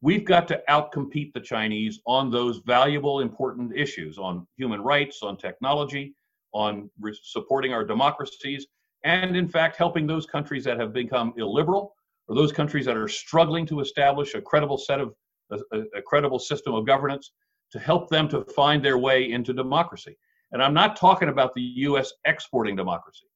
We've 0.00 0.24
got 0.24 0.46
to 0.48 0.62
outcompete 0.68 1.32
the 1.32 1.40
Chinese 1.40 2.00
on 2.06 2.30
those 2.30 2.58
valuable, 2.64 3.20
important 3.20 3.76
issues 3.76 4.16
on 4.16 4.46
human 4.56 4.80
rights, 4.80 5.22
on 5.22 5.36
technology, 5.36 6.14
on 6.52 6.88
re- 7.00 7.18
supporting 7.22 7.72
our 7.72 7.84
democracies, 7.84 8.66
and 9.04 9.36
in 9.36 9.48
fact 9.48 9.76
helping 9.76 10.06
those 10.06 10.26
countries 10.26 10.64
that 10.64 10.78
have 10.78 10.92
become 10.92 11.32
illiberal 11.36 11.94
or 12.28 12.34
those 12.34 12.52
countries 12.52 12.84
that 12.86 12.96
are 12.96 13.08
struggling 13.08 13.66
to 13.66 13.80
establish 13.80 14.34
a 14.34 14.40
credible 14.40 14.78
set 14.78 15.00
of 15.00 15.14
a, 15.50 15.82
a 15.96 16.02
credible 16.02 16.38
system 16.38 16.74
of 16.74 16.86
governance 16.86 17.32
to 17.72 17.78
help 17.78 18.08
them 18.08 18.28
to 18.28 18.44
find 18.44 18.84
their 18.84 18.98
way 18.98 19.30
into 19.30 19.52
democracy. 19.52 20.16
And 20.52 20.62
I'm 20.62 20.74
not 20.74 20.96
talking 20.96 21.28
about 21.28 21.54
the 21.54 21.62
U.S. 21.62 22.12
exporting 22.24 22.76
democracy. 22.76 23.26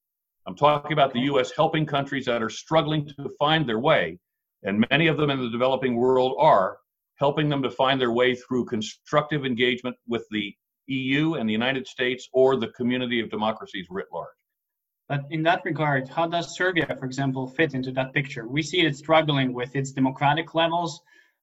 I'm 0.45 0.55
talking 0.55 0.93
about 0.93 1.13
the 1.13 1.21
U.S. 1.21 1.51
helping 1.55 1.85
countries 1.85 2.25
that 2.25 2.41
are 2.41 2.49
struggling 2.49 3.07
to 3.07 3.29
find 3.39 3.67
their 3.67 3.79
way, 3.79 4.19
and 4.63 4.85
many 4.91 5.07
of 5.07 5.17
them 5.17 5.29
in 5.29 5.39
the 5.39 5.49
developing 5.49 5.95
world 5.95 6.35
are, 6.39 6.77
helping 7.15 7.49
them 7.49 7.61
to 7.63 7.69
find 7.69 8.01
their 8.01 8.11
way 8.11 8.35
through 8.35 8.65
constructive 8.65 9.45
engagement 9.45 9.95
with 10.07 10.25
the 10.31 10.53
EU 10.87 11.35
and 11.35 11.47
the 11.47 11.53
United 11.53 11.87
States 11.87 12.27
or 12.33 12.57
the 12.57 12.67
community 12.69 13.21
of 13.21 13.29
democracies 13.29 13.87
writ 13.89 14.07
large. 14.11 14.27
But 15.09 15.25
in 15.31 15.43
that 15.43 15.65
regard, 15.65 16.07
how 16.07 16.27
does 16.27 16.55
Serbia, 16.55 16.95
for 16.97 17.05
example, 17.05 17.47
fit 17.47 17.73
into 17.73 17.91
that 17.91 18.13
picture? 18.13 18.47
We 18.47 18.63
see 18.63 18.81
it 18.81 18.95
struggling 18.95 19.53
with 19.53 19.75
its 19.75 19.91
democratic 19.91 20.55
levels, 20.55 21.01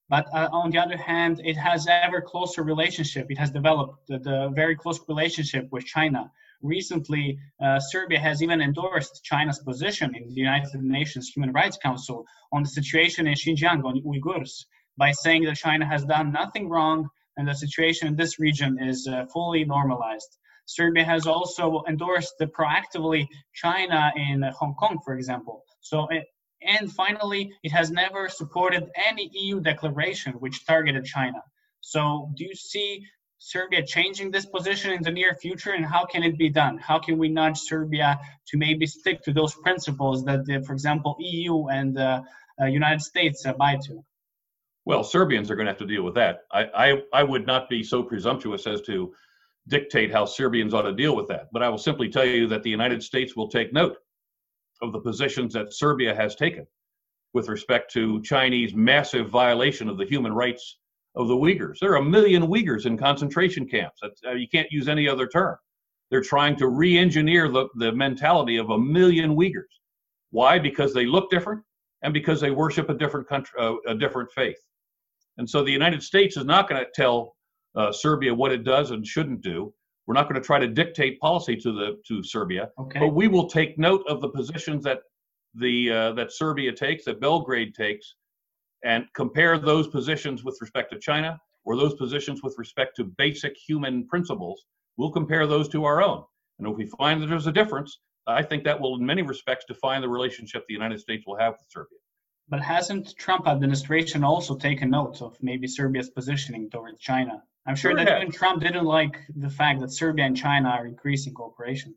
but 0.09 0.25
uh, 0.33 0.49
on 0.51 0.71
the 0.71 0.79
other 0.79 0.97
hand, 0.97 1.41
it 1.45 1.55
has 1.57 1.87
ever 1.87 2.21
closer 2.21 2.63
relationship. 2.63 3.27
It 3.29 3.37
has 3.37 3.51
developed 3.51 4.07
the, 4.07 4.19
the 4.19 4.49
very 4.53 4.75
close 4.75 4.99
relationship 5.07 5.67
with 5.71 5.85
China. 5.85 6.31
Recently, 6.61 7.39
uh, 7.63 7.79
Serbia 7.79 8.19
has 8.19 8.43
even 8.43 8.61
endorsed 8.61 9.23
China's 9.23 9.59
position 9.59 10.15
in 10.15 10.27
the 10.27 10.41
United 10.41 10.81
Nations 10.81 11.29
Human 11.29 11.51
Rights 11.51 11.77
Council 11.77 12.25
on 12.51 12.63
the 12.63 12.69
situation 12.69 13.27
in 13.27 13.35
Xinjiang 13.35 13.83
on 13.85 14.01
Uyghurs 14.03 14.65
by 14.97 15.11
saying 15.11 15.43
that 15.45 15.55
China 15.55 15.85
has 15.85 16.03
done 16.03 16.31
nothing 16.31 16.67
wrong 16.67 17.09
and 17.37 17.47
the 17.47 17.55
situation 17.55 18.07
in 18.07 18.15
this 18.15 18.39
region 18.39 18.77
is 18.79 19.07
uh, 19.07 19.25
fully 19.33 19.63
normalized. 19.65 20.37
Serbia 20.65 21.03
has 21.03 21.27
also 21.27 21.83
endorsed 21.87 22.35
the 22.39 22.47
proactively 22.47 23.27
China 23.53 24.11
in 24.15 24.43
Hong 24.57 24.75
Kong, 24.75 24.99
for 25.03 25.15
example. 25.15 25.63
So 25.81 26.07
it, 26.07 26.25
and 26.61 26.91
finally, 26.91 27.51
it 27.63 27.71
has 27.71 27.91
never 27.91 28.29
supported 28.29 28.89
any 28.95 29.29
EU 29.33 29.59
declaration 29.59 30.33
which 30.33 30.65
targeted 30.65 31.05
China. 31.05 31.41
So, 31.81 32.31
do 32.35 32.45
you 32.45 32.55
see 32.55 33.03
Serbia 33.39 33.83
changing 33.83 34.29
this 34.29 34.45
position 34.45 34.91
in 34.91 35.01
the 35.01 35.09
near 35.09 35.33
future, 35.33 35.71
and 35.71 35.83
how 35.83 36.05
can 36.05 36.21
it 36.21 36.37
be 36.37 36.49
done? 36.49 36.77
How 36.77 36.99
can 36.99 37.17
we 37.17 37.27
nudge 37.27 37.57
Serbia 37.57 38.19
to 38.47 38.57
maybe 38.57 38.85
stick 38.85 39.23
to 39.23 39.33
those 39.33 39.55
principles 39.55 40.23
that, 40.25 40.45
the, 40.45 40.61
for 40.61 40.73
example, 40.73 41.15
EU 41.19 41.67
and 41.67 41.95
the 41.95 42.23
uh, 42.61 42.65
United 42.65 43.01
States 43.01 43.45
abide 43.45 43.81
to? 43.87 44.03
Well, 44.85 45.03
Serbians 45.03 45.49
are 45.49 45.55
going 45.55 45.65
to 45.65 45.71
have 45.71 45.79
to 45.79 45.87
deal 45.87 46.03
with 46.03 46.15
that. 46.15 46.43
I, 46.51 46.65
I, 46.75 47.01
I 47.13 47.23
would 47.23 47.47
not 47.47 47.67
be 47.67 47.83
so 47.83 48.03
presumptuous 48.03 48.67
as 48.67 48.81
to 48.83 49.13
dictate 49.67 50.11
how 50.11 50.25
Serbians 50.25 50.73
ought 50.73 50.83
to 50.83 50.93
deal 50.93 51.15
with 51.15 51.27
that, 51.27 51.47
but 51.51 51.63
I 51.63 51.69
will 51.69 51.77
simply 51.77 52.09
tell 52.09 52.25
you 52.25 52.47
that 52.47 52.63
the 52.63 52.69
United 52.69 53.03
States 53.03 53.35
will 53.35 53.47
take 53.47 53.73
note 53.73 53.97
of 54.81 54.91
the 54.91 54.99
positions 54.99 55.53
that 55.53 55.73
Serbia 55.73 56.15
has 56.15 56.35
taken 56.35 56.65
with 57.33 57.47
respect 57.47 57.91
to 57.93 58.21
Chinese 58.23 58.73
massive 58.73 59.29
violation 59.29 59.87
of 59.87 59.97
the 59.97 60.05
human 60.05 60.33
rights 60.33 60.77
of 61.15 61.27
the 61.27 61.35
Uyghurs. 61.35 61.79
There 61.79 61.93
are 61.93 61.97
a 61.97 62.03
million 62.03 62.47
Uyghurs 62.47 62.85
in 62.85 62.97
concentration 62.97 63.67
camps. 63.67 64.01
Uh, 64.03 64.31
you 64.31 64.47
can't 64.47 64.71
use 64.71 64.87
any 64.87 65.07
other 65.07 65.27
term. 65.27 65.55
They're 66.09 66.21
trying 66.21 66.57
to 66.57 66.67
re 66.67 66.97
engineer 66.97 67.47
the, 67.47 67.67
the 67.75 67.91
mentality 67.91 68.57
of 68.57 68.69
a 68.69 68.77
million 68.77 69.35
Uyghurs. 69.35 69.71
Why? 70.31 70.59
Because 70.59 70.93
they 70.93 71.05
look 71.05 71.29
different 71.29 71.61
and 72.03 72.13
because 72.13 72.41
they 72.41 72.51
worship 72.51 72.89
a 72.89 72.93
different 72.93 73.27
country, 73.27 73.59
uh, 73.59 73.75
a 73.87 73.95
different 73.95 74.31
faith. 74.31 74.57
And 75.37 75.49
so 75.49 75.63
the 75.63 75.71
United 75.71 76.03
States 76.03 76.35
is 76.35 76.45
not 76.45 76.67
going 76.67 76.83
to 76.83 76.89
tell 76.93 77.35
uh, 77.75 77.91
Serbia 77.91 78.33
what 78.33 78.51
it 78.51 78.63
does 78.63 78.91
and 78.91 79.05
shouldn't 79.05 79.41
do. 79.41 79.73
We're 80.07 80.15
not 80.15 80.23
going 80.23 80.41
to 80.41 80.45
try 80.45 80.59
to 80.59 80.67
dictate 80.67 81.19
policy 81.19 81.55
to 81.57 81.71
the 81.71 82.01
to 82.07 82.23
Serbia, 82.23 82.69
okay. 82.79 82.99
but 82.99 83.09
we 83.09 83.27
will 83.27 83.47
take 83.47 83.77
note 83.77 84.03
of 84.07 84.19
the 84.19 84.29
positions 84.29 84.83
that 84.83 84.99
the 85.55 85.91
uh, 85.91 86.11
that 86.13 86.31
Serbia 86.31 86.71
takes, 86.73 87.05
that 87.05 87.21
Belgrade 87.21 87.73
takes, 87.75 88.15
and 88.83 89.05
compare 89.13 89.57
those 89.57 89.87
positions 89.87 90.43
with 90.43 90.57
respect 90.59 90.91
to 90.91 90.99
China 90.99 91.39
or 91.63 91.77
those 91.77 91.93
positions 91.93 92.41
with 92.41 92.55
respect 92.57 92.95
to 92.97 93.03
basic 93.17 93.55
human 93.55 94.07
principles. 94.07 94.65
We'll 94.97 95.11
compare 95.11 95.45
those 95.47 95.69
to 95.69 95.85
our 95.85 96.01
own, 96.01 96.23
and 96.59 96.67
if 96.67 96.75
we 96.75 96.87
find 96.87 97.21
that 97.21 97.27
there's 97.27 97.47
a 97.47 97.51
difference, 97.51 97.99
I 98.27 98.43
think 98.43 98.63
that 98.65 98.79
will, 98.79 98.95
in 98.95 99.05
many 99.05 99.21
respects, 99.21 99.65
define 99.67 100.01
the 100.01 100.09
relationship 100.09 100.65
the 100.67 100.73
United 100.73 100.99
States 100.99 101.25
will 101.25 101.37
have 101.37 101.53
with 101.53 101.67
Serbia. 101.69 101.97
But 102.49 102.61
hasn't 102.61 103.15
Trump 103.17 103.47
administration 103.47 104.23
also 104.23 104.57
taken 104.57 104.89
note 104.89 105.21
of 105.21 105.37
maybe 105.41 105.67
Serbia's 105.67 106.09
positioning 106.09 106.69
towards 106.69 106.99
China? 106.99 107.43
I'm 107.67 107.75
sure, 107.75 107.91
sure 107.91 108.05
that 108.05 108.21
even 108.21 108.31
Trump 108.31 108.61
didn't 108.63 108.85
like 108.85 109.19
the 109.35 109.49
fact 109.49 109.81
that 109.81 109.91
Serbia 109.91 110.25
and 110.25 110.35
China 110.35 110.69
are 110.69 110.87
increasing 110.87 111.33
cooperation. 111.33 111.93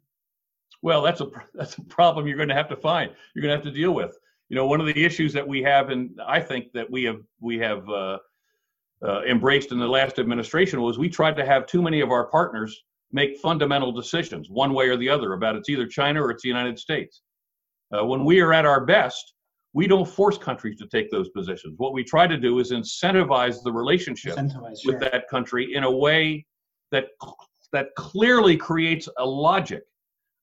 Well, 0.83 1.03
that's 1.03 1.21
a 1.21 1.29
that's 1.55 1.79
a 1.79 1.83
problem 1.83 2.27
you're 2.27 2.37
going 2.37 2.49
to 2.49 2.55
have 2.55 2.69
to 2.69 2.77
find. 2.77 3.11
You're 3.35 3.43
going 3.43 3.51
to 3.51 3.57
have 3.57 3.65
to 3.73 3.79
deal 3.79 3.93
with. 3.93 4.17
You 4.51 4.57
know, 4.57 4.67
one 4.67 4.81
of 4.81 4.87
the 4.87 5.05
issues 5.05 5.33
that 5.33 5.47
we 5.47 5.63
have, 5.63 5.89
and 5.89 6.21
I 6.27 6.41
think 6.41 6.73
that 6.73 6.91
we 6.91 7.05
have 7.05 7.21
we 7.41 7.59
have 7.59 7.89
uh, 7.89 8.19
uh, 9.03 9.23
embraced 9.23 9.73
in 9.73 9.79
the 9.79 9.89
last 9.89 10.19
administration 10.19 10.83
was 10.83 10.99
we 10.99 11.09
tried 11.09 11.37
to 11.37 11.47
have 11.47 11.67
too 11.67 11.83
many 11.83 12.01
of 12.01 12.11
our 12.11 12.27
partners 12.27 12.85
make 13.13 13.39
fundamental 13.39 13.93
decisions 13.93 14.51
one 14.51 14.75
way 14.75 14.89
or 14.89 14.97
the 14.97 15.09
other 15.09 15.33
about 15.33 15.57
it's 15.57 15.69
either 15.69 15.87
China 15.87 16.23
or 16.23 16.31
it's 16.31 16.43
the 16.43 16.49
United 16.49 16.79
States. 16.79 17.23
Uh, 17.93 18.05
when 18.05 18.25
we 18.25 18.41
are 18.41 18.53
at 18.53 18.67
our 18.67 18.85
best, 18.85 19.35
we 19.75 19.89
don't 19.89 20.09
force 20.09 20.39
countries 20.39 20.79
to 20.79 20.87
take 20.87 21.11
those 21.11 21.29
positions. 21.31 21.75
What 21.77 21.93
we 21.93 22.05
try 22.05 22.27
to 22.27 22.39
do 22.39 22.61
is 22.61 22.71
incentivize 22.71 23.63
the 23.63 23.73
relationship 23.73 24.37
incentivize, 24.37 24.87
with 24.87 25.01
sure. 25.01 25.01
that 25.01 25.29
country 25.29 25.75
in 25.75 25.85
a 25.85 25.91
way 25.91 26.47
that 26.91 27.09
that 27.73 27.89
clearly 27.97 28.57
creates 28.57 29.09
a 29.19 29.27
logic 29.27 29.83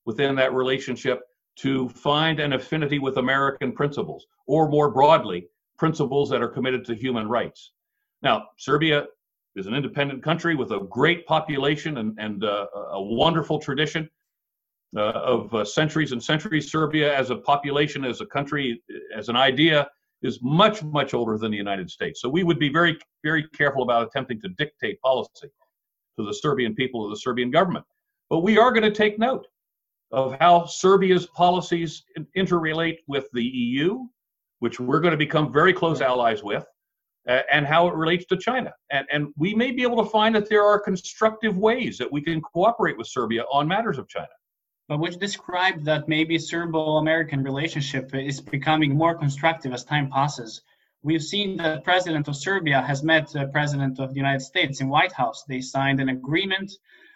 within 0.06 0.36
that 0.36 0.54
relationship 0.54 1.22
to 1.56 1.88
find 1.89 2.39
an 2.39 2.54
affinity 2.54 3.00
with 3.00 3.17
American 3.17 3.72
principles, 3.72 4.28
or 4.48 4.70
more 4.70 4.91
broadly, 4.91 5.48
principles 5.78 6.30
that 6.30 6.41
are 6.41 6.48
committed 6.48 6.84
to 6.86 6.94
human 6.94 7.28
rights. 7.28 7.72
Now, 8.22 8.48
Serbia 8.58 9.06
is 9.56 9.67
an 9.67 9.74
independent 9.74 10.24
country 10.24 10.56
with 10.56 10.72
a 10.72 10.82
great 10.89 11.26
population 11.26 11.98
and, 11.98 12.17
and 12.20 12.44
uh, 12.44 12.67
a 12.91 13.02
wonderful 13.02 13.60
tradition 13.60 14.10
of 14.95 15.54
uh, 15.54 15.63
centuries 15.63 16.12
and 16.12 16.23
centuries. 16.23 16.71
Serbia, 16.71 17.17
as 17.17 17.30
a 17.30 17.38
population, 17.38 18.04
as 18.04 18.21
a 18.21 18.25
country, 18.25 18.82
as 19.15 19.30
an 19.30 19.36
idea, 19.36 19.88
is 20.21 20.39
much, 20.41 20.84
much 20.84 21.13
older 21.13 21.38
than 21.38 21.51
the 21.51 21.58
United 21.58 21.89
States. 21.89 22.21
So 22.21 22.30
we 22.30 22.43
would 22.43 22.60
be 22.60 22.69
very, 22.69 22.97
very 23.23 23.47
careful 23.49 23.84
about 23.84 24.08
attempting 24.08 24.39
to 24.41 24.49
dictate 24.49 24.99
policy 25.01 25.49
to 26.19 26.25
the 26.25 26.34
Serbian 26.34 26.75
people 26.75 27.01
or 27.01 27.10
the 27.10 27.15
Serbian 27.15 27.51
government. 27.51 27.86
But 28.30 28.39
we 28.39 28.58
are 28.58 28.71
going 28.71 28.84
to 28.84 28.91
take 28.91 29.17
note 29.17 29.47
of 30.12 30.36
how 30.39 30.65
Serbia's 30.65 31.25
policies 31.27 32.04
interrelate 32.38 32.97
with 33.08 33.27
the 33.34 33.43
EU, 33.43 34.06
which 34.60 34.80
we're 34.80 34.99
going 34.99 35.12
to 35.12 35.17
become 35.17 35.51
very 35.51 35.73
close 35.73 36.01
allies 36.01 36.43
with, 36.43 36.65
uh, 37.27 37.41
and 37.51 37.65
how 37.65 37.88
it 37.88 37.95
relates 37.95 38.25
to 38.25 38.38
China. 38.38 38.73
And, 38.91 39.08
and 39.12 39.27
we 39.38 39.54
may 39.56 39.71
be 39.71 39.84
able 39.84 40.04
to 40.04 40.10
find 40.10 40.36
that 40.36 40.49
there 40.49 40.63
are 40.63 40.80
constructive 40.80 41.58
ways 41.58 41.97
that 41.97 42.12
we 42.12 42.21
can 42.21 42.41
cooperate 42.41 42.97
with 42.97 43.08
Serbia 43.08 43.43
on 43.51 43.67
matters 43.67 43.97
of 43.97 44.08
China. 44.08 44.27
But 44.91 44.99
which 44.99 45.19
described 45.19 45.86
that 45.86 46.10
maybe 46.10 46.38
Serbo-American 46.38 47.43
relationship 47.43 48.13
is 48.13 48.41
becoming 48.41 48.93
more 48.93 49.15
constructive 49.15 49.71
as 49.71 49.86
time 49.86 50.10
passes. 50.10 50.63
We've 51.01 51.23
seen 51.23 51.56
that 51.63 51.86
President 51.86 52.27
of 52.27 52.36
Serbia 52.36 52.82
has 52.82 53.01
met 53.01 53.30
the 53.30 53.47
President 53.54 54.01
of 54.01 54.10
the 54.10 54.17
United 54.17 54.41
States 54.41 54.82
in 54.82 54.89
White 54.89 55.13
House. 55.13 55.45
They 55.47 55.62
signed 55.62 56.01
an 56.01 56.10
agreement 56.10 56.73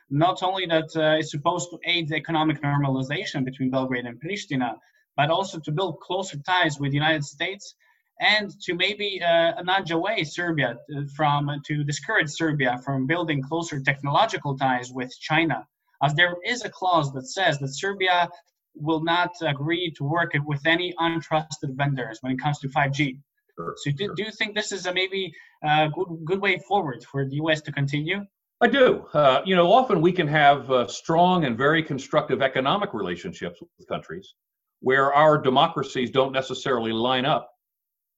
not 0.09 0.41
only 0.41 0.65
that 0.67 0.95
uh, 0.95 1.19
it's 1.19 1.31
supposed 1.31 1.69
to 1.71 1.79
aid 1.83 2.07
the 2.07 2.15
economic 2.15 2.61
normalization 2.61 3.43
between 3.43 3.71
Belgrade 3.71 4.05
and 4.05 4.21
Pristina, 4.21 4.77
but 5.17 5.29
also 5.29 5.59
to 5.59 5.71
build 5.73 5.99
closer 5.99 6.38
ties 6.43 6.79
with 6.79 6.91
the 6.91 7.01
United 7.03 7.25
States 7.25 7.75
and 8.21 8.57
to 8.61 8.73
maybe 8.73 9.21
uh, 9.21 9.61
nudge 9.63 9.91
away 9.91 10.23
Serbia 10.23 10.77
uh, 10.95 11.01
from 11.13 11.51
to 11.65 11.83
discourage 11.83 12.29
Serbia 12.29 12.79
from 12.85 13.05
building 13.05 13.43
closer 13.43 13.81
technological 13.81 14.57
ties 14.57 14.93
with 14.93 15.11
China, 15.19 15.67
as 16.06 16.13
there 16.13 16.36
is 16.46 16.63
a 16.63 16.70
clause 16.70 17.12
that 17.13 17.28
says 17.28 17.58
that 17.60 17.70
Serbia 17.70 18.30
will 18.76 19.04
not 19.04 19.32
agree 19.41 19.91
to 19.98 20.04
work 20.04 20.34
with 20.46 20.65
any 20.65 20.94
untrusted 21.00 21.76
vendors 21.76 22.20
when 22.22 22.34
it 22.34 22.39
comes 22.39 22.60
to 22.60 22.68
5G. 22.68 23.18
Sure, 23.58 23.74
so, 23.78 23.91
do, 23.91 24.06
sure. 24.06 24.15
do 24.15 24.24
you 24.24 24.32
think 24.32 24.54
this 24.54 24.72
is 24.72 24.86
a 24.86 24.94
maybe 24.94 25.34
a 25.63 25.68
uh, 25.68 25.88
good 25.88 26.08
good 26.26 26.41
way 26.41 26.60
forward 26.68 27.06
for 27.10 27.26
the 27.26 27.36
U.S. 27.36 27.62
to 27.62 27.72
continue? 27.72 28.20
I 28.62 28.68
do. 28.68 29.06
Uh, 29.13 29.41
you 29.46 29.56
know, 29.56 29.72
often 29.72 30.02
we 30.02 30.12
can 30.12 30.28
have 30.28 30.70
uh, 30.72 30.88
strong 30.88 31.46
and 31.46 31.58
very 31.58 31.82
constructive 31.84 32.41
economic 32.41 32.94
relationships 32.94 33.60
with 33.62 33.88
countries 33.88 34.34
where 34.82 35.13
our 35.13 35.38
democracies 35.38 36.12
don't 36.12 36.32
necessarily 36.32 36.91
line 36.91 37.26
up 37.26 37.50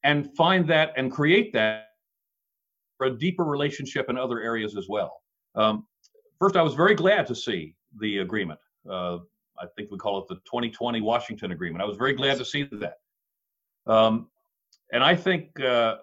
and 0.03 0.35
find 0.35 0.67
that 0.67 0.91
and 0.97 1.11
create 1.11 1.53
that 1.53 1.85
for 2.97 3.07
a 3.07 3.17
deeper 3.17 3.45
relationship 3.45 4.09
in 4.09 4.17
other 4.17 4.41
areas 4.41 4.75
as 4.75 4.87
well. 4.89 5.13
Um, 5.55 5.85
first, 6.39 6.55
I 6.55 6.61
was 6.61 6.73
very 6.73 6.95
glad 6.95 7.27
to 7.27 7.35
see 7.35 7.75
the 7.99 8.19
agreement. 8.19 8.59
Uh, 8.89 9.19
I 9.59 9.65
think 9.75 9.91
we 9.91 9.97
call 9.97 10.19
it 10.19 10.27
the 10.27 10.35
2020 10.35 11.01
Washington 11.01 11.51
Agreement. 11.51 11.81
I 11.81 11.85
was 11.85 11.97
very 11.97 12.13
glad 12.13 12.37
to 12.37 12.45
see 12.45 12.69
that. 12.71 12.97
Um, 13.85 14.27
and 14.91 15.03
I 15.03 15.15
think 15.15 15.59
uh, 15.59 15.95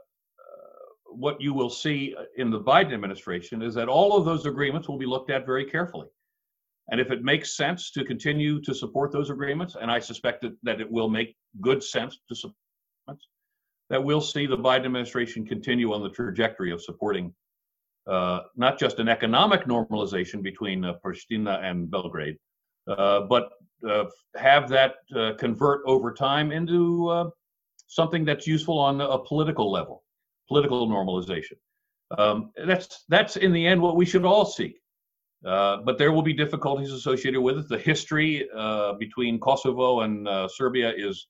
what 1.06 1.40
you 1.40 1.54
will 1.54 1.70
see 1.70 2.14
in 2.36 2.50
the 2.50 2.60
Biden 2.60 2.92
administration 2.92 3.62
is 3.62 3.74
that 3.74 3.88
all 3.88 4.16
of 4.16 4.24
those 4.24 4.46
agreements 4.46 4.88
will 4.88 4.98
be 4.98 5.06
looked 5.06 5.30
at 5.30 5.46
very 5.46 5.64
carefully. 5.64 6.08
And 6.90 7.00
if 7.00 7.10
it 7.10 7.22
makes 7.22 7.56
sense 7.56 7.90
to 7.92 8.04
continue 8.04 8.60
to 8.60 8.74
support 8.74 9.12
those 9.12 9.30
agreements, 9.30 9.76
and 9.80 9.90
I 9.90 10.00
suspect 10.00 10.42
that, 10.42 10.52
that 10.64 10.80
it 10.80 10.90
will 10.90 11.08
make 11.08 11.36
good 11.60 11.82
sense 11.82 12.18
to 12.28 12.34
support 12.34 12.56
that 13.90 14.02
we'll 14.02 14.20
see 14.20 14.46
the 14.46 14.56
Biden 14.56 14.86
administration 14.86 15.46
continue 15.46 15.92
on 15.92 16.02
the 16.02 16.08
trajectory 16.08 16.72
of 16.72 16.82
supporting 16.82 17.34
uh, 18.06 18.40
not 18.56 18.78
just 18.78 18.98
an 18.98 19.08
economic 19.08 19.64
normalization 19.66 20.42
between 20.42 20.84
uh, 20.84 20.94
Pristina 21.04 21.62
and 21.62 21.90
Belgrade, 21.90 22.36
uh, 22.86 23.20
but 23.22 23.50
uh, 23.88 24.04
have 24.36 24.68
that 24.68 24.96
uh, 25.16 25.32
convert 25.38 25.82
over 25.86 26.12
time 26.12 26.52
into 26.52 27.32
something 27.86 28.24
that's 28.24 28.46
useful 28.46 28.78
on 28.78 29.00
a 29.00 29.18
political 29.18 29.70
level 29.70 30.04
political 30.48 30.88
normalization. 30.88 31.56
Um, 32.18 32.50
that's 32.66 33.04
that's 33.08 33.36
in 33.36 33.52
the 33.52 33.66
end 33.66 33.80
what 33.80 33.96
we 33.96 34.04
should 34.04 34.24
all 34.24 34.44
seek. 34.44 34.80
Uh, 35.44 35.78
but 35.84 35.98
there 35.98 36.10
will 36.12 36.22
be 36.22 36.32
difficulties 36.32 36.92
associated 36.92 37.40
with 37.40 37.58
it. 37.58 37.68
The 37.68 37.78
history 37.78 38.48
uh, 38.56 38.94
between 38.94 39.38
Kosovo 39.38 40.00
and 40.00 40.26
uh, 40.26 40.48
Serbia 40.48 40.92
is 40.96 41.28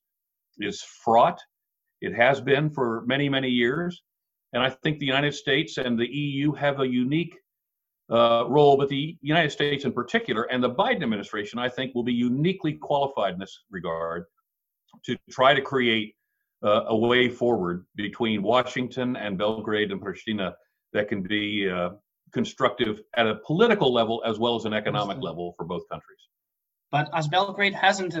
is 0.59 0.81
fraught. 0.81 1.39
It 2.01 2.13
has 2.13 2.39
been 2.39 2.69
for 2.69 3.03
many 3.05 3.29
many 3.29 3.49
years, 3.49 4.03
and 4.55 4.63
I 4.63 4.69
think 4.69 4.99
the 4.99 5.05
United 5.05 5.35
States 5.35 5.77
and 5.77 5.99
the 5.99 6.07
EU 6.07 6.53
have 6.53 6.79
a 6.79 6.87
unique 6.87 7.37
uh, 8.09 8.45
role. 8.47 8.77
But 8.77 8.87
the 8.87 9.17
United 9.21 9.51
States 9.51 9.83
in 9.83 9.91
particular, 9.91 10.43
and 10.43 10.63
the 10.63 10.69
Biden 10.69 11.03
administration, 11.03 11.59
I 11.59 11.67
think, 11.67 11.93
will 11.93 12.03
be 12.03 12.13
uniquely 12.13 12.73
qualified 12.73 13.33
in 13.33 13.39
this 13.39 13.63
regard 13.69 14.23
to 15.03 15.17
try 15.29 15.53
to 15.53 15.61
create 15.61 16.15
uh, 16.63 16.85
a 16.87 16.95
way 16.95 17.27
forward 17.27 17.85
between 17.95 18.41
Washington 18.41 19.17
and 19.17 19.37
Belgrade 19.37 19.91
and 19.91 20.01
Pristina 20.01 20.53
that 20.93 21.09
can 21.09 21.21
be 21.21 21.69
uh, 21.69 21.89
constructive 22.31 23.01
at 23.17 23.27
a 23.27 23.35
political 23.45 23.93
level 23.93 24.23
as 24.25 24.39
well 24.39 24.55
as 24.55 24.63
an 24.63 24.73
economic 24.73 25.17
level 25.21 25.53
for 25.57 25.65
both 25.65 25.83
countries. 25.91 26.19
But 26.95 27.09
as 27.13 27.27
Belgrade 27.27 27.73
hasn't 27.73 28.13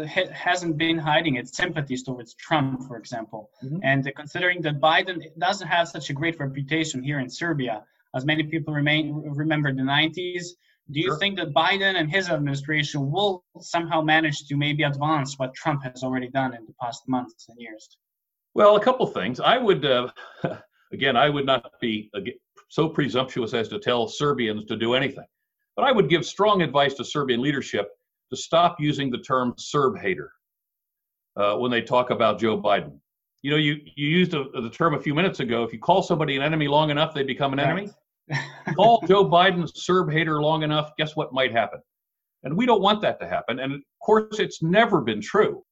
hasn't 0.49 0.77
been 0.77 0.97
hiding 0.97 1.37
its 1.37 1.55
sympathies 1.55 2.03
towards 2.03 2.33
Trump, 2.33 2.85
for 2.89 2.97
example, 2.97 3.49
mm-hmm. 3.63 3.79
and 3.83 4.11
considering 4.17 4.61
that 4.63 4.81
Biden 4.81 5.17
doesn't 5.39 5.69
have 5.75 5.87
such 5.87 6.09
a 6.09 6.13
great 6.13 6.37
reputation 6.41 7.01
here 7.01 7.19
in 7.21 7.29
Serbia, 7.29 7.85
as 8.17 8.25
many 8.25 8.43
people 8.43 8.73
remain 8.73 9.13
remember 9.43 9.73
the 9.73 9.87
90s, 9.97 10.43
do 10.91 10.99
you 10.99 11.11
sure. 11.11 11.19
think 11.19 11.37
that 11.37 11.53
Biden 11.53 11.93
and 11.99 12.11
his 12.11 12.29
administration 12.29 13.09
will 13.09 13.45
somehow 13.61 14.01
manage 14.01 14.45
to 14.49 14.57
maybe 14.57 14.83
advance 14.83 15.39
what 15.39 15.53
Trump 15.53 15.81
has 15.85 16.03
already 16.03 16.27
done 16.27 16.53
in 16.53 16.65
the 16.65 16.73
past 16.81 17.03
months 17.07 17.45
and 17.47 17.57
years? 17.57 17.87
Well, 18.55 18.75
a 18.75 18.81
couple 18.81 19.07
things. 19.07 19.39
I 19.39 19.57
would, 19.57 19.85
uh, 19.85 20.09
again, 20.91 21.15
I 21.15 21.29
would 21.29 21.45
not 21.45 21.71
be 21.79 22.11
so 22.67 22.89
presumptuous 22.89 23.53
as 23.53 23.69
to 23.69 23.79
tell 23.79 24.09
Serbians 24.09 24.65
to 24.65 24.75
do 24.75 24.95
anything, 24.95 25.29
but 25.77 25.85
I 25.85 25.93
would 25.93 26.09
give 26.09 26.25
strong 26.25 26.61
advice 26.61 26.95
to 26.95 27.05
Serbian 27.05 27.41
leadership 27.41 27.87
to 28.35 28.41
stop 28.41 28.79
using 28.79 29.09
the 29.09 29.19
term 29.19 29.53
Serb 29.57 29.97
hater 29.97 30.31
uh, 31.35 31.55
when 31.55 31.71
they 31.71 31.81
talk 31.81 32.09
about 32.09 32.39
Joe 32.39 32.61
Biden. 32.61 32.99
You 33.41 33.51
know, 33.51 33.57
you, 33.57 33.79
you 33.95 34.07
used 34.07 34.33
a, 34.33 34.45
the 34.61 34.69
term 34.69 34.95
a 34.95 34.99
few 34.99 35.13
minutes 35.13 35.39
ago. 35.39 35.63
If 35.63 35.71
you 35.71 35.79
call 35.79 36.01
somebody 36.01 36.35
an 36.35 36.41
enemy 36.41 36.67
long 36.67 36.89
enough, 36.89 37.13
they 37.13 37.23
become 37.23 37.53
an 37.53 37.59
enemy. 37.59 37.89
call 38.75 39.03
Joe 39.07 39.25
Biden 39.25 39.69
Serb 39.75 40.11
hater 40.11 40.41
long 40.41 40.63
enough, 40.63 40.91
guess 40.97 41.15
what 41.15 41.33
might 41.33 41.51
happen? 41.51 41.79
And 42.43 42.55
we 42.55 42.65
don't 42.65 42.81
want 42.81 43.01
that 43.01 43.19
to 43.19 43.27
happen. 43.27 43.59
And 43.59 43.73
of 43.73 43.81
course, 44.03 44.39
it's 44.39 44.61
never 44.61 45.01
been 45.01 45.21
true 45.21 45.63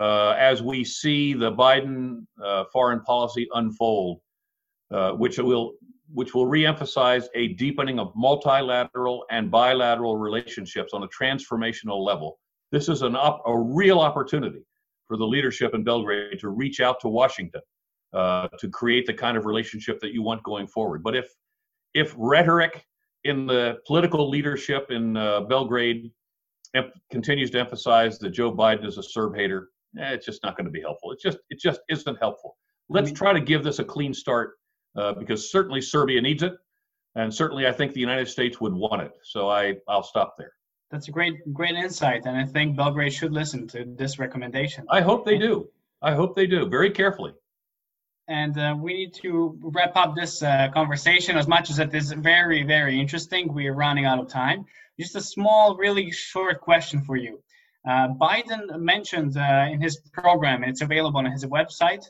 uh, 0.00 0.30
as 0.38 0.62
we 0.62 0.84
see 0.84 1.34
the 1.34 1.52
Biden 1.52 2.26
uh, 2.42 2.64
foreign 2.72 3.00
policy 3.00 3.48
unfold, 3.54 4.20
uh, 4.90 5.12
which 5.12 5.38
will 5.38 5.74
which 6.12 6.34
will 6.34 6.46
reemphasize 6.46 7.26
a 7.34 7.48
deepening 7.54 7.98
of 7.98 8.12
multilateral 8.14 9.24
and 9.30 9.50
bilateral 9.50 10.16
relationships 10.16 10.92
on 10.92 11.02
a 11.02 11.08
transformational 11.08 12.04
level. 12.04 12.38
This 12.70 12.88
is 12.88 13.02
an 13.02 13.16
op- 13.16 13.42
a 13.46 13.58
real 13.58 14.00
opportunity 14.00 14.64
for 15.08 15.16
the 15.16 15.26
leadership 15.26 15.74
in 15.74 15.84
Belgrade 15.84 16.38
to 16.40 16.48
reach 16.48 16.80
out 16.80 17.00
to 17.00 17.08
Washington 17.08 17.60
uh, 18.12 18.48
to 18.58 18.68
create 18.68 19.06
the 19.06 19.14
kind 19.14 19.36
of 19.36 19.46
relationship 19.46 20.00
that 20.00 20.12
you 20.12 20.22
want 20.22 20.42
going 20.42 20.66
forward. 20.66 21.02
But 21.02 21.16
if 21.16 21.28
if 21.94 22.14
rhetoric 22.16 22.84
in 23.24 23.46
the 23.46 23.78
political 23.86 24.28
leadership 24.28 24.90
in 24.90 25.16
uh, 25.16 25.42
Belgrade 25.42 26.10
em- 26.74 26.90
continues 27.10 27.50
to 27.50 27.60
emphasize 27.60 28.18
that 28.18 28.30
Joe 28.30 28.52
Biden 28.52 28.86
is 28.86 28.98
a 28.98 29.02
Serb 29.02 29.36
hater, 29.36 29.68
eh, 29.98 30.12
it's 30.12 30.26
just 30.26 30.42
not 30.42 30.56
going 30.56 30.64
to 30.64 30.70
be 30.70 30.80
helpful. 30.80 31.12
It 31.12 31.20
just 31.20 31.38
it 31.50 31.58
just 31.58 31.80
isn't 31.88 32.16
helpful. 32.20 32.56
Let's 32.88 33.12
try 33.12 33.32
to 33.32 33.40
give 33.40 33.64
this 33.64 33.78
a 33.78 33.84
clean 33.84 34.12
start 34.12 34.54
uh, 34.96 35.12
because 35.14 35.50
certainly 35.50 35.80
Serbia 35.80 36.20
needs 36.20 36.42
it, 36.42 36.54
and 37.14 37.32
certainly 37.32 37.66
I 37.66 37.72
think 37.72 37.92
the 37.92 38.00
United 38.00 38.28
States 38.28 38.60
would 38.60 38.74
want 38.74 39.02
it. 39.02 39.12
So 39.22 39.48
I 39.48 39.76
I'll 39.88 40.02
stop 40.02 40.36
there. 40.36 40.52
That's 40.90 41.08
a 41.08 41.10
great 41.10 41.36
great 41.52 41.74
insight, 41.74 42.26
and 42.26 42.36
I 42.36 42.44
think 42.44 42.76
Belgrade 42.76 43.12
should 43.12 43.32
listen 43.32 43.66
to 43.68 43.84
this 43.86 44.18
recommendation. 44.18 44.84
I 44.90 45.00
hope 45.00 45.24
they 45.24 45.38
do. 45.38 45.68
I 46.02 46.14
hope 46.14 46.34
they 46.34 46.46
do 46.46 46.68
very 46.68 46.90
carefully. 46.90 47.32
And 48.28 48.56
uh, 48.56 48.76
we 48.78 48.94
need 48.94 49.14
to 49.14 49.58
wrap 49.62 49.96
up 49.96 50.14
this 50.14 50.42
uh, 50.42 50.68
conversation 50.72 51.36
as 51.36 51.48
much 51.48 51.70
as 51.70 51.78
it 51.78 51.92
is 51.94 52.12
very, 52.12 52.62
very 52.62 52.98
interesting. 53.00 53.52
We 53.52 53.66
are 53.66 53.74
running 53.74 54.04
out 54.04 54.18
of 54.20 54.28
time. 54.28 54.64
Just 54.98 55.16
a 55.16 55.20
small, 55.20 55.76
really 55.76 56.10
short 56.10 56.60
question 56.60 57.02
for 57.02 57.16
you. 57.16 57.42
Uh, 57.88 58.08
Biden 58.08 58.78
mentioned 58.78 59.36
uh, 59.36 59.66
in 59.70 59.80
his 59.80 59.96
program, 60.12 60.62
and 60.62 60.70
it's 60.70 60.82
available 60.82 61.18
on 61.18 61.26
his 61.26 61.44
website, 61.44 62.04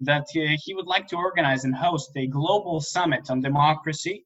that 0.00 0.26
uh, 0.36 0.56
he 0.64 0.74
would 0.74 0.86
like 0.86 1.06
to 1.08 1.16
organize 1.16 1.64
and 1.64 1.74
host 1.74 2.10
a 2.16 2.26
global 2.26 2.80
summit 2.80 3.30
on 3.30 3.40
democracy 3.40 4.24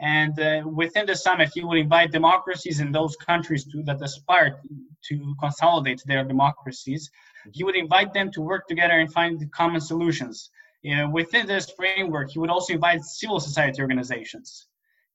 And 0.00 0.38
uh, 0.38 0.62
within 0.66 1.06
the 1.06 1.16
summit, 1.16 1.50
he 1.54 1.64
would 1.64 1.78
invite 1.78 2.12
democracies 2.12 2.80
in 2.80 2.92
those 2.92 3.16
countries 3.16 3.64
to, 3.72 3.82
that 3.84 4.00
aspire 4.02 4.60
to 5.08 5.34
consolidate 5.40 6.02
their 6.06 6.24
democracies. 6.24 7.10
He 7.52 7.64
would 7.64 7.76
invite 7.76 8.12
them 8.12 8.30
to 8.32 8.40
work 8.40 8.68
together 8.68 8.98
and 8.98 9.12
find 9.12 9.50
common 9.52 9.80
solutions. 9.80 10.50
Know, 10.84 11.08
within 11.10 11.46
this 11.46 11.70
framework, 11.70 12.30
he 12.30 12.38
would 12.38 12.50
also 12.50 12.74
invite 12.74 13.02
civil 13.02 13.40
society 13.40 13.82
organizations. 13.82 14.66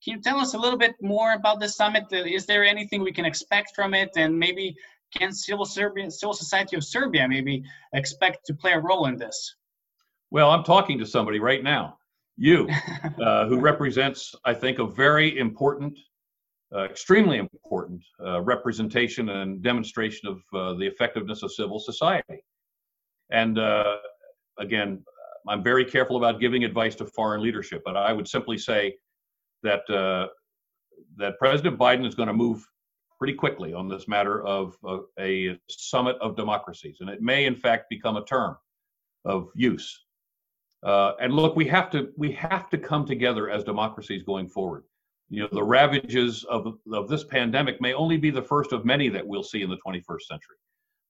Can 0.04 0.16
you 0.16 0.22
tell 0.22 0.38
us 0.38 0.54
a 0.54 0.58
little 0.58 0.78
bit 0.78 0.96
more 1.02 1.34
about 1.34 1.62
the 1.62 1.70
summit? 1.70 2.06
Is 2.12 2.46
there 2.46 2.66
anything 2.66 3.02
we 3.02 3.14
can 3.14 3.26
expect 3.26 3.74
from 3.76 3.94
it? 3.94 4.10
And 4.18 4.38
maybe 4.38 4.76
can 5.18 5.32
civil, 5.32 5.66
Serbia, 5.66 6.12
civil 6.12 6.34
society 6.34 6.76
of 6.76 6.84
Serbia 6.84 7.28
maybe 7.28 7.64
expect 7.94 8.46
to 8.48 8.54
play 8.54 8.74
a 8.74 8.80
role 8.80 9.06
in 9.06 9.16
this? 9.18 9.56
Well, 10.34 10.50
I'm 10.50 10.64
talking 10.64 10.98
to 10.98 11.06
somebody 11.06 11.40
right 11.40 11.64
now. 11.64 12.00
You, 12.38 12.68
uh, 13.24 13.46
who 13.46 13.60
represents, 13.60 14.34
I 14.44 14.56
think, 14.56 14.80
a 14.80 14.88
very 14.88 15.38
important, 15.38 16.00
uh, 16.74 16.86
extremely 16.86 17.38
important 17.38 18.04
uh, 18.20 18.42
representation 18.42 19.30
and 19.30 19.62
demonstration 19.62 20.28
of 20.28 20.42
uh, 20.52 20.74
the 20.74 20.88
effectiveness 20.88 21.44
of 21.44 21.54
civil 21.54 21.80
society. 21.80 22.44
And 23.30 23.60
uh, 23.60 23.98
again, 24.58 25.04
I'm 25.48 25.62
very 25.62 25.86
careful 25.86 26.18
about 26.18 26.40
giving 26.40 26.64
advice 26.64 26.96
to 26.96 27.06
foreign 27.06 27.44
leadership, 27.44 27.84
but 27.86 27.96
I 27.96 28.12
would 28.12 28.28
simply 28.28 28.58
say 28.58 28.96
that 29.62 29.88
uh, 29.88 30.30
that 31.18 31.38
President 31.38 31.78
Biden 31.78 32.08
is 32.08 32.16
going 32.16 32.28
to 32.28 32.34
move 32.34 32.66
pretty 33.20 33.36
quickly 33.36 33.72
on 33.76 33.88
this 33.88 34.08
matter 34.08 34.44
of 34.48 34.76
a 35.20 35.60
summit 35.70 36.16
of 36.22 36.36
democracies, 36.36 36.98
and 37.02 37.10
it 37.12 37.22
may, 37.22 37.46
in 37.46 37.56
fact, 37.56 37.86
become 37.92 38.18
a 38.18 38.26
term 38.26 38.58
of 39.26 39.50
use 39.54 40.04
uh, 40.84 41.14
and 41.22 41.34
look, 41.34 41.56
we 41.56 41.66
have 41.66 41.90
to 41.92 42.10
we 42.18 42.32
have 42.34 42.70
to 42.70 42.78
come 42.78 43.06
together 43.06 43.50
as 43.50 43.64
democracies 43.64 44.24
going 44.24 44.48
forward. 44.48 44.84
You 45.30 45.44
know, 45.44 45.50
the 45.52 45.64
ravages 45.64 46.44
of 46.46 46.78
of 46.92 47.08
this 47.08 47.24
pandemic 47.24 47.80
may 47.82 47.94
only 47.94 48.18
be 48.18 48.30
the 48.30 48.42
first 48.42 48.74
of 48.74 48.86
many 48.86 49.10
that 49.10 49.26
we'll 49.26 49.44
see 49.44 49.62
in 49.62 49.70
the 49.70 49.80
21st 49.86 50.22
century. 50.22 50.58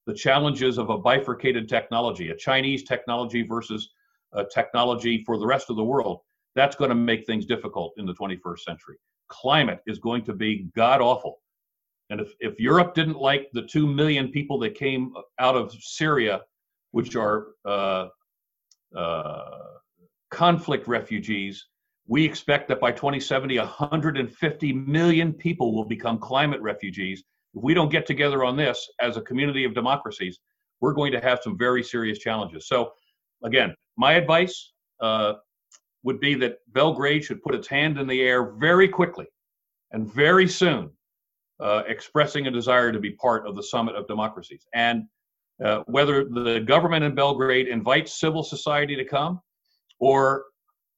The 0.05 0.13
challenges 0.13 0.77
of 0.77 0.89
a 0.89 0.97
bifurcated 0.97 1.67
technology, 1.67 2.29
a 2.29 2.35
Chinese 2.35 2.83
technology 2.83 3.41
versus 3.41 3.89
a 4.33 4.45
technology 4.45 5.23
for 5.23 5.37
the 5.37 5.45
rest 5.45 5.69
of 5.69 5.75
the 5.75 5.83
world, 5.83 6.19
that's 6.55 6.75
going 6.75 6.89
to 6.89 6.95
make 6.95 7.25
things 7.25 7.45
difficult 7.45 7.93
in 7.97 8.05
the 8.05 8.13
21st 8.13 8.59
century. 8.59 8.97
Climate 9.29 9.79
is 9.87 9.99
going 9.99 10.23
to 10.25 10.33
be 10.33 10.67
god 10.75 11.01
awful. 11.01 11.39
And 12.09 12.19
if, 12.19 12.33
if 12.39 12.59
Europe 12.59 12.93
didn't 12.93 13.17
like 13.17 13.49
the 13.53 13.63
2 13.63 13.87
million 13.87 14.27
people 14.27 14.59
that 14.59 14.75
came 14.75 15.13
out 15.39 15.55
of 15.55 15.73
Syria, 15.73 16.41
which 16.91 17.15
are 17.15 17.47
uh, 17.65 18.07
conflict 20.31 20.87
refugees. 20.87 21.67
We 22.07 22.25
expect 22.25 22.67
that 22.67 22.81
by 22.81 22.91
2070, 22.91 23.57
150 23.57 24.73
million 24.73 25.33
people 25.33 25.73
will 25.73 25.85
become 25.85 26.17
climate 26.19 26.61
refugees. 26.61 27.23
If 27.53 27.63
we 27.63 27.73
don't 27.73 27.91
get 27.91 28.05
together 28.05 28.43
on 28.43 28.57
this 28.57 28.89
as 28.99 29.15
a 29.15 29.21
community 29.21 29.63
of 29.63 29.73
democracies, 29.73 30.39
we're 30.81 30.93
going 30.93 31.13
to 31.13 31.21
have 31.21 31.39
some 31.41 31.57
very 31.57 31.83
serious 31.83 32.19
challenges. 32.19 32.67
So, 32.67 32.91
again, 33.43 33.73
my 33.95 34.13
advice 34.13 34.73
uh, 34.99 35.33
would 36.03 36.19
be 36.19 36.33
that 36.35 36.57
Belgrade 36.73 37.23
should 37.23 37.41
put 37.41 37.55
its 37.55 37.67
hand 37.67 37.97
in 37.97 38.07
the 38.07 38.21
air 38.21 38.51
very 38.53 38.87
quickly 38.89 39.27
and 39.91 40.11
very 40.11 40.47
soon, 40.47 40.89
uh, 41.59 41.83
expressing 41.87 42.47
a 42.47 42.51
desire 42.51 42.91
to 42.91 42.99
be 42.99 43.11
part 43.11 43.47
of 43.47 43.55
the 43.55 43.63
Summit 43.63 43.95
of 43.95 44.07
Democracies. 44.07 44.65
And 44.73 45.03
uh, 45.63 45.83
whether 45.87 46.25
the 46.25 46.63
government 46.65 47.03
in 47.03 47.13
Belgrade 47.15 47.67
invites 47.67 48.19
civil 48.19 48.43
society 48.43 48.95
to 48.95 49.05
come 49.05 49.41
or 49.99 50.45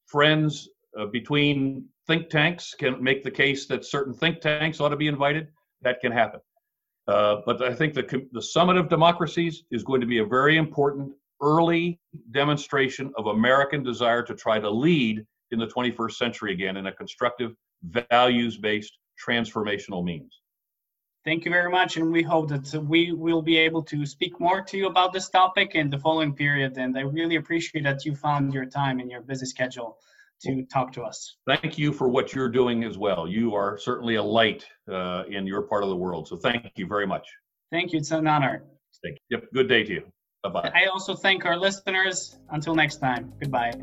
friends 0.07 0.69
uh, 0.99 1.05
between 1.07 1.85
think 2.07 2.29
tanks 2.29 2.73
can 2.77 3.03
make 3.03 3.23
the 3.23 3.31
case 3.31 3.67
that 3.67 3.85
certain 3.85 4.13
think 4.13 4.39
tanks 4.39 4.79
ought 4.79 4.89
to 4.89 4.95
be 4.95 5.07
invited, 5.07 5.47
that 5.81 5.99
can 5.99 6.11
happen. 6.11 6.39
Uh, 7.07 7.37
but 7.45 7.61
I 7.61 7.73
think 7.73 7.93
the, 7.93 8.27
the 8.31 8.41
Summit 8.41 8.77
of 8.77 8.89
Democracies 8.89 9.63
is 9.71 9.83
going 9.83 10.01
to 10.01 10.07
be 10.07 10.19
a 10.19 10.25
very 10.25 10.57
important 10.57 11.11
early 11.41 11.99
demonstration 12.31 13.11
of 13.17 13.27
American 13.27 13.83
desire 13.83 14.23
to 14.23 14.33
try 14.33 14.59
to 14.59 14.69
lead 14.69 15.23
in 15.51 15.59
the 15.59 15.67
21st 15.67 16.13
century 16.13 16.53
again 16.53 16.77
in 16.77 16.87
a 16.87 16.91
constructive, 16.91 17.53
values 17.83 18.57
based, 18.57 18.97
transformational 19.23 20.03
means. 20.03 20.41
Thank 21.25 21.43
you 21.43 21.49
very 21.49 21.71
much, 21.71 21.97
and 21.97 22.11
we 22.11 22.21
hope 22.21 22.49
that 22.49 22.71
we 22.83 23.11
will 23.11 23.41
be 23.41 23.57
able 23.57 23.81
to 23.83 24.05
speak 24.05 24.39
more 24.39 24.61
to 24.61 24.77
you 24.77 24.85
about 24.85 25.11
this 25.11 25.27
topic 25.27 25.73
in 25.73 25.89
the 25.89 25.97
following 25.97 26.35
period. 26.35 26.77
And 26.77 26.95
I 26.95 27.01
really 27.01 27.37
appreciate 27.37 27.83
that 27.83 28.05
you 28.05 28.15
found 28.15 28.53
your 28.53 28.67
time 28.67 28.99
in 28.99 29.09
your 29.09 29.21
busy 29.21 29.47
schedule 29.47 29.97
to 30.41 30.63
talk 30.65 30.91
to 30.93 31.01
us. 31.01 31.37
Thank 31.47 31.79
you 31.79 31.91
for 31.91 32.09
what 32.09 32.35
you're 32.35 32.49
doing 32.49 32.83
as 32.83 32.99
well. 32.99 33.27
You 33.27 33.55
are 33.55 33.75
certainly 33.79 34.15
a 34.15 34.23
light 34.23 34.67
uh, 34.87 35.23
in 35.27 35.47
your 35.47 35.63
part 35.63 35.81
of 35.81 35.89
the 35.89 35.95
world. 35.95 36.27
So 36.27 36.35
thank 36.37 36.71
you 36.75 36.85
very 36.85 37.07
much. 37.07 37.27
Thank 37.71 37.91
you. 37.91 37.99
It's 37.99 38.11
an 38.11 38.27
honor. 38.27 38.63
Thank 39.03 39.17
you. 39.29 39.37
Yep. 39.37 39.47
Good 39.51 39.67
day 39.67 39.83
to 39.83 39.93
you. 39.93 40.03
Bye 40.43 40.49
bye. 40.49 40.71
I 40.75 40.85
also 40.93 41.15
thank 41.15 41.43
our 41.45 41.57
listeners. 41.57 42.37
Until 42.51 42.75
next 42.75 42.97
time. 42.97 43.33
Goodbye. 43.39 43.73